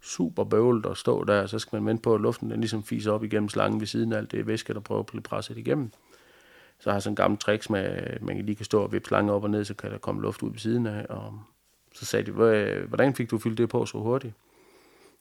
super 0.00 0.44
bøvlet 0.44 0.86
at 0.86 0.96
stå 0.96 1.24
der, 1.24 1.46
så 1.46 1.58
skal 1.58 1.76
man 1.76 1.86
vente 1.86 2.02
på, 2.02 2.14
at 2.14 2.20
luften 2.20 2.50
den 2.50 2.60
ligesom 2.60 2.82
fiser 2.82 3.12
op 3.12 3.24
igennem 3.24 3.48
slangen 3.48 3.80
ved 3.80 3.86
siden 3.86 4.12
af 4.12 4.16
alt 4.16 4.32
det 4.32 4.46
væske, 4.46 4.74
der 4.74 4.80
prøver 4.80 5.00
at 5.00 5.06
blive 5.06 5.22
presset 5.22 5.58
igennem. 5.58 5.92
Så 6.80 6.92
har 6.92 6.98
sådan 6.98 7.12
en 7.12 7.16
gammel 7.16 7.38
tricks 7.38 7.70
med, 7.70 7.80
at 7.80 8.22
man 8.22 8.36
lige 8.46 8.56
kan 8.56 8.64
stå 8.64 8.82
og 8.82 8.92
vippe 8.92 9.08
slangen 9.08 9.30
op 9.30 9.44
og 9.44 9.50
ned, 9.50 9.64
så 9.64 9.74
kan 9.74 9.90
der 9.90 9.98
komme 9.98 10.22
luft 10.22 10.42
ud 10.42 10.50
ved 10.50 10.58
siden 10.58 10.86
af, 10.86 11.06
og 11.08 11.40
så 11.94 12.06
sagde 12.06 12.26
de, 12.26 12.32
hvordan 12.86 13.14
fik 13.14 13.30
du 13.30 13.38
fyldt 13.38 13.58
det 13.58 13.68
på 13.68 13.86
så 13.86 13.98
hurtigt? 13.98 14.34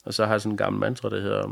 Og 0.06 0.14
så 0.14 0.26
har 0.26 0.34
jeg 0.34 0.42
sådan 0.42 0.54
en 0.54 0.58
gammel 0.58 0.80
mantra, 0.80 1.10
der 1.10 1.22
hedder, 1.22 1.48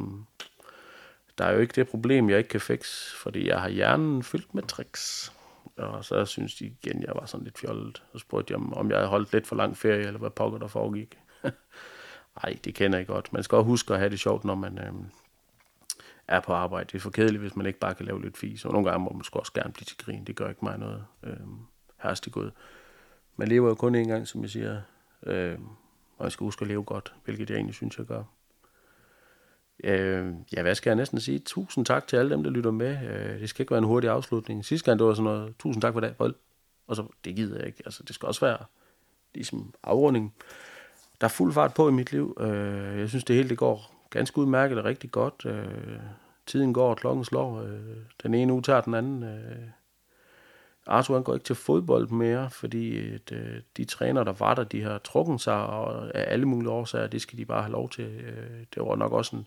der 1.37 1.45
er 1.45 1.53
jo 1.53 1.59
ikke 1.59 1.73
det 1.75 1.89
problem, 1.89 2.29
jeg 2.29 2.37
ikke 2.37 2.49
kan 2.49 2.61
fikse, 2.61 3.15
fordi 3.15 3.47
jeg 3.47 3.61
har 3.61 3.69
hjernen 3.69 4.23
fyldt 4.23 4.55
med 4.55 4.63
tricks. 4.63 5.33
Og 5.77 6.05
så 6.05 6.25
synes 6.25 6.55
de 6.55 6.65
igen, 6.65 7.01
jeg 7.01 7.13
var 7.15 7.25
sådan 7.25 7.43
lidt 7.43 7.57
fjollet. 7.57 8.03
Og 8.13 8.19
spurgte 8.19 8.53
de, 8.53 8.57
om 8.73 8.89
jeg 8.89 8.97
havde 8.97 9.09
holdt 9.09 9.33
lidt 9.33 9.47
for 9.47 9.55
lang 9.55 9.77
ferie, 9.77 10.07
eller 10.07 10.19
hvad 10.19 10.29
pokker 10.29 10.59
der 10.59 10.67
foregik. 10.67 11.17
Nej, 12.43 12.57
det 12.63 12.75
kender 12.75 12.97
jeg 12.97 13.07
godt. 13.07 13.33
Man 13.33 13.43
skal 13.43 13.55
også 13.55 13.67
huske 13.67 13.93
at 13.93 13.99
have 13.99 14.09
det 14.09 14.19
sjovt, 14.19 14.45
når 14.45 14.55
man 14.55 14.77
øh, 14.77 14.93
er 16.27 16.39
på 16.39 16.53
arbejde. 16.53 16.85
Det 16.85 16.95
er 16.95 16.99
for 16.99 17.09
kedeligt, 17.09 17.41
hvis 17.41 17.55
man 17.55 17.65
ikke 17.65 17.79
bare 17.79 17.95
kan 17.95 18.05
lave 18.05 18.21
lidt 18.21 18.37
fis. 18.37 18.65
Og 18.65 18.73
nogle 18.73 18.89
gange 18.89 19.03
må 19.03 19.09
man 19.09 19.23
også 19.31 19.53
gerne 19.53 19.73
blive 19.73 19.85
til 19.85 19.97
grin. 19.97 20.23
Det 20.23 20.35
gør 20.35 20.49
ikke 20.49 20.65
mig 20.65 20.77
noget. 20.77 21.05
Øh, 21.23 21.37
herstegod. 22.03 22.51
Man 23.35 23.47
lever 23.47 23.69
jo 23.69 23.75
kun 23.75 23.95
én 23.95 24.07
gang, 24.07 24.27
som 24.27 24.41
jeg 24.41 24.49
siger. 24.49 24.81
Øh, 25.23 25.57
og 26.17 26.23
jeg 26.23 26.31
skal 26.31 26.43
huske 26.43 26.61
at 26.61 26.67
leve 26.67 26.83
godt, 26.83 27.13
hvilket 27.25 27.49
jeg 27.49 27.55
egentlig 27.55 27.75
synes, 27.75 27.97
jeg 27.97 28.05
gør. 28.05 28.23
Øh, 29.83 30.33
ja, 30.53 30.61
hvad 30.61 30.75
skal 30.75 30.89
jeg 30.89 30.95
næsten 30.95 31.19
sige? 31.19 31.39
Tusind 31.39 31.85
tak 31.85 32.07
til 32.07 32.17
alle 32.17 32.31
dem, 32.31 32.43
der 32.43 32.49
lytter 32.49 32.71
med. 32.71 32.97
Øh, 33.09 33.39
det 33.39 33.49
skal 33.49 33.63
ikke 33.63 33.71
være 33.71 33.77
en 33.77 33.85
hurtig 33.85 34.09
afslutning. 34.09 34.65
Sidste 34.65 34.85
gang, 34.85 34.99
det 34.99 35.07
var 35.07 35.13
sådan 35.13 35.23
noget, 35.23 35.55
tusind 35.59 35.81
tak 35.81 35.93
for 35.93 35.99
det. 35.99 36.15
Og 36.87 36.95
så, 36.95 37.07
det 37.25 37.35
gider 37.35 37.57
jeg 37.57 37.67
ikke. 37.67 37.81
Altså, 37.85 38.03
det 38.03 38.15
skal 38.15 38.27
også 38.27 38.45
være 38.45 38.57
ligesom 39.33 39.73
afrunding. 39.83 40.33
Der 41.21 41.27
er 41.27 41.31
fuld 41.31 41.53
fart 41.53 41.73
på 41.73 41.89
i 41.89 41.91
mit 41.91 42.11
liv. 42.11 42.37
Øh, 42.39 42.99
jeg 42.99 43.09
synes, 43.09 43.23
det 43.23 43.35
hele 43.35 43.49
det 43.49 43.57
går 43.57 43.94
ganske 44.15 44.37
udmærket 44.37 44.77
og 44.77 44.85
rigtig 44.85 45.11
godt. 45.11 45.45
Øh, 45.45 45.99
tiden 46.45 46.73
går, 46.73 46.89
og 46.89 46.97
klokken 46.97 47.25
slår. 47.25 47.61
Øh, 47.61 47.97
den 48.23 48.33
ene 48.33 48.53
uge 48.53 48.61
tager 48.61 48.81
den 48.81 48.93
anden. 48.93 49.23
Øh, 49.23 49.67
Arthur 50.87 51.13
han 51.13 51.23
går 51.23 51.33
ikke 51.33 51.43
til 51.43 51.55
fodbold 51.55 52.09
mere, 52.09 52.49
fordi 52.49 53.13
at, 53.13 53.31
øh, 53.31 53.61
de 53.77 53.85
træner, 53.85 54.23
der 54.23 54.33
var 54.33 54.55
der, 54.55 54.63
de 54.63 54.81
har 54.81 54.97
trukken 54.97 55.39
sig, 55.39 55.65
og 55.65 56.15
af 56.15 56.33
alle 56.33 56.45
mulige 56.45 56.69
årsager, 56.69 57.07
det 57.07 57.21
skal 57.21 57.37
de 57.37 57.45
bare 57.45 57.61
have 57.61 57.71
lov 57.71 57.89
til. 57.89 58.05
Øh, 58.05 58.65
det 58.75 58.83
var 58.83 58.95
nok 58.95 59.11
også 59.11 59.35
en 59.35 59.45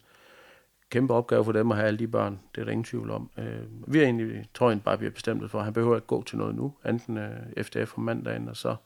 kæmpe 0.91 1.15
opgave 1.15 1.45
for 1.45 1.53
dem 1.53 1.71
at 1.71 1.77
have 1.77 1.87
alle 1.87 1.99
de 1.99 2.09
børn. 2.09 2.41
Det 2.55 2.61
er 2.61 2.65
der 2.65 2.73
ingen 2.73 2.85
tvivl 2.85 3.11
om. 3.11 3.31
Øh, 3.39 3.93
vi 3.93 3.99
er 3.99 4.03
egentlig, 4.03 4.49
tror 4.55 4.71
jeg 4.71 4.83
bare, 4.83 4.99
vi 4.99 5.07
har 5.07 5.11
bestemt 5.11 5.51
for, 5.51 5.59
at 5.59 5.65
han 5.65 5.75
behøver 5.75 5.97
ikke 5.97 6.07
gå 6.07 6.23
til 6.23 6.39
noget 6.39 6.55
nu, 6.55 6.75
enten 6.89 7.19
øh, 7.19 7.65
FDF 7.65 7.99
om 7.99 8.05
mandagen, 8.05 8.49
og 8.49 8.57
så 8.57 8.77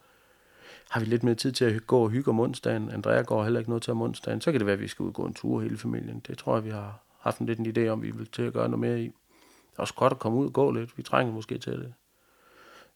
har 0.92 1.00
vi 1.00 1.06
lidt 1.06 1.22
mere 1.22 1.34
tid 1.34 1.52
til 1.52 1.64
at 1.64 1.86
gå 1.86 1.98
og 1.98 2.10
hygge 2.10 2.30
om 2.30 2.40
onsdagen. 2.40 2.90
Andrea 2.90 3.22
går 3.22 3.42
heller 3.42 3.60
ikke 3.60 3.70
noget 3.70 3.82
til 3.82 3.90
om 3.90 4.02
onsdagen. 4.02 4.40
Så 4.40 4.52
kan 4.52 4.60
det 4.60 4.66
være, 4.66 4.72
at 4.72 4.80
vi 4.80 4.88
skal 4.88 5.02
ud 5.02 5.08
og 5.08 5.14
gå 5.14 5.24
en 5.24 5.34
tur 5.34 5.60
hele 5.60 5.78
familien. 5.78 6.22
Det 6.26 6.38
tror 6.38 6.54
jeg, 6.54 6.64
vi 6.64 6.70
har 6.70 7.04
haft 7.20 7.38
en 7.38 7.46
lidt 7.46 7.58
en 7.58 7.76
idé 7.76 7.88
om, 7.88 8.02
vi 8.02 8.10
vil 8.10 8.26
til 8.26 8.42
at 8.42 8.52
gøre 8.52 8.68
noget 8.68 8.78
mere 8.78 9.00
i. 9.00 9.04
Det 9.04 9.78
er 9.78 9.80
også 9.80 9.94
godt 9.94 10.12
at 10.12 10.18
komme 10.18 10.38
ud 10.38 10.46
og 10.46 10.52
gå 10.52 10.70
lidt. 10.70 10.98
Vi 10.98 11.02
trænger 11.02 11.32
måske 11.32 11.58
til 11.58 11.72
det. 11.72 11.94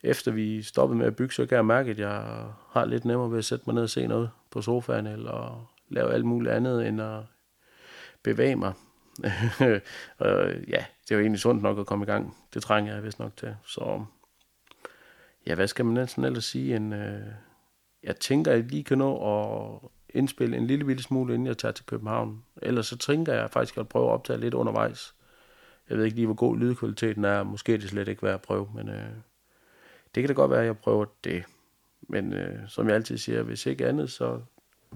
Efter 0.02 0.32
vi 0.32 0.62
stoppede 0.62 0.98
med 0.98 1.06
at 1.06 1.16
bygge, 1.16 1.34
så 1.34 1.46
kan 1.46 1.56
jeg 1.56 1.66
mærke, 1.66 1.90
at 1.90 1.98
jeg 1.98 2.44
har 2.70 2.84
lidt 2.84 3.04
nemmere 3.04 3.30
ved 3.30 3.38
at 3.38 3.44
sætte 3.44 3.64
mig 3.66 3.74
ned 3.74 3.82
og 3.82 3.90
se 3.90 4.06
noget 4.06 4.30
på 4.50 4.62
sofaen, 4.62 5.06
eller 5.06 5.70
lave 5.88 6.12
alt 6.12 6.24
muligt 6.24 6.54
andet, 6.54 6.86
end 6.86 7.02
at 7.02 7.20
bevæge 8.22 8.56
mig. 8.56 8.72
og 10.18 10.52
ja, 10.68 10.84
det 11.02 11.10
er 11.10 11.14
jo 11.14 11.20
egentlig 11.20 11.40
sundt 11.40 11.62
nok 11.62 11.78
at 11.78 11.86
komme 11.86 12.04
i 12.04 12.06
gang. 12.06 12.36
Det 12.54 12.62
trænger 12.62 12.94
jeg 12.94 13.04
vist 13.04 13.18
nok 13.18 13.36
til. 13.36 13.56
Så 13.66 14.04
ja, 15.46 15.54
hvad 15.54 15.66
skal 15.66 15.84
man 15.84 15.94
næsten 15.94 16.24
ellers 16.24 16.44
sige? 16.44 16.76
En, 16.76 16.92
øh, 16.92 17.26
jeg 18.02 18.16
tænker, 18.16 18.50
at 18.50 18.58
jeg 18.58 18.66
lige 18.66 18.84
kan 18.84 18.98
nå 18.98 19.16
at 19.16 19.88
indspille 20.14 20.56
en 20.56 20.66
lille 20.66 20.84
bitte 20.84 21.02
smule, 21.02 21.34
inden 21.34 21.46
jeg 21.46 21.58
tager 21.58 21.72
til 21.72 21.86
København. 21.86 22.42
Ellers 22.62 22.86
så 22.86 22.98
tænker 22.98 23.32
jeg 23.32 23.50
faktisk 23.50 23.78
at 23.78 23.88
prøve 23.88 24.06
at 24.06 24.12
optage 24.12 24.40
lidt 24.40 24.54
undervejs. 24.54 25.14
Jeg 25.88 25.98
ved 25.98 26.04
ikke 26.04 26.16
lige, 26.16 26.26
hvor 26.26 26.34
god 26.34 26.58
lydkvaliteten 26.58 27.24
er. 27.24 27.42
Måske 27.42 27.74
er 27.74 27.78
det 27.78 27.88
slet 27.88 28.08
ikke 28.08 28.22
værd 28.22 28.34
at 28.34 28.42
prøve, 28.42 28.70
men 28.74 28.88
øh, 28.88 29.08
det 30.14 30.22
kan 30.22 30.26
da 30.26 30.32
godt 30.32 30.50
være, 30.50 30.60
at 30.60 30.66
jeg 30.66 30.78
prøver 30.78 31.04
det. 31.24 31.44
Men 32.08 32.32
øh, 32.32 32.68
som 32.68 32.86
jeg 32.86 32.94
altid 32.94 33.18
siger, 33.18 33.42
hvis 33.42 33.66
ikke 33.66 33.86
andet, 33.86 34.10
så 34.10 34.40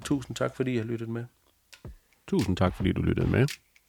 tusind 0.04 0.36
tak, 0.36 0.56
fordi 0.56 0.72
I 0.72 0.76
har 0.76 0.84
lyttet 0.84 1.08
med. 1.08 1.24
Tusind 2.26 2.56
tak, 2.56 2.76
fordi 2.76 2.92
du 2.92 3.02
lyttede 3.02 3.30
med. 3.30 3.46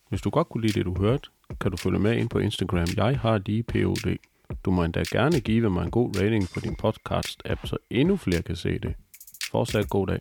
Hvis 0.09 0.21
du 0.21 0.29
godt 0.29 0.49
kunne 0.49 0.61
lide 0.61 0.73
det, 0.73 0.85
du 0.85 0.95
hørte, 0.99 1.29
kan 1.59 1.71
du 1.71 1.77
følge 1.77 1.99
med 1.99 2.17
ind 2.17 2.29
på 2.29 2.39
Instagram. 2.39 2.87
Jeg 2.97 3.19
har 3.19 3.37
lige 3.37 3.63
POD. 3.63 4.17
Du 4.65 4.71
må 4.71 4.83
endda 4.83 5.03
gerne 5.11 5.39
give 5.39 5.69
mig 5.69 5.83
en 5.83 5.91
god 5.91 6.21
rating 6.21 6.47
på 6.53 6.59
din 6.59 6.75
podcast-app, 6.83 7.65
så 7.65 7.77
endnu 7.89 8.17
flere 8.17 8.41
kan 8.41 8.55
se 8.55 8.79
det. 8.79 8.95
Fortsat 9.51 9.89
god 9.89 10.07
dag. 10.07 10.19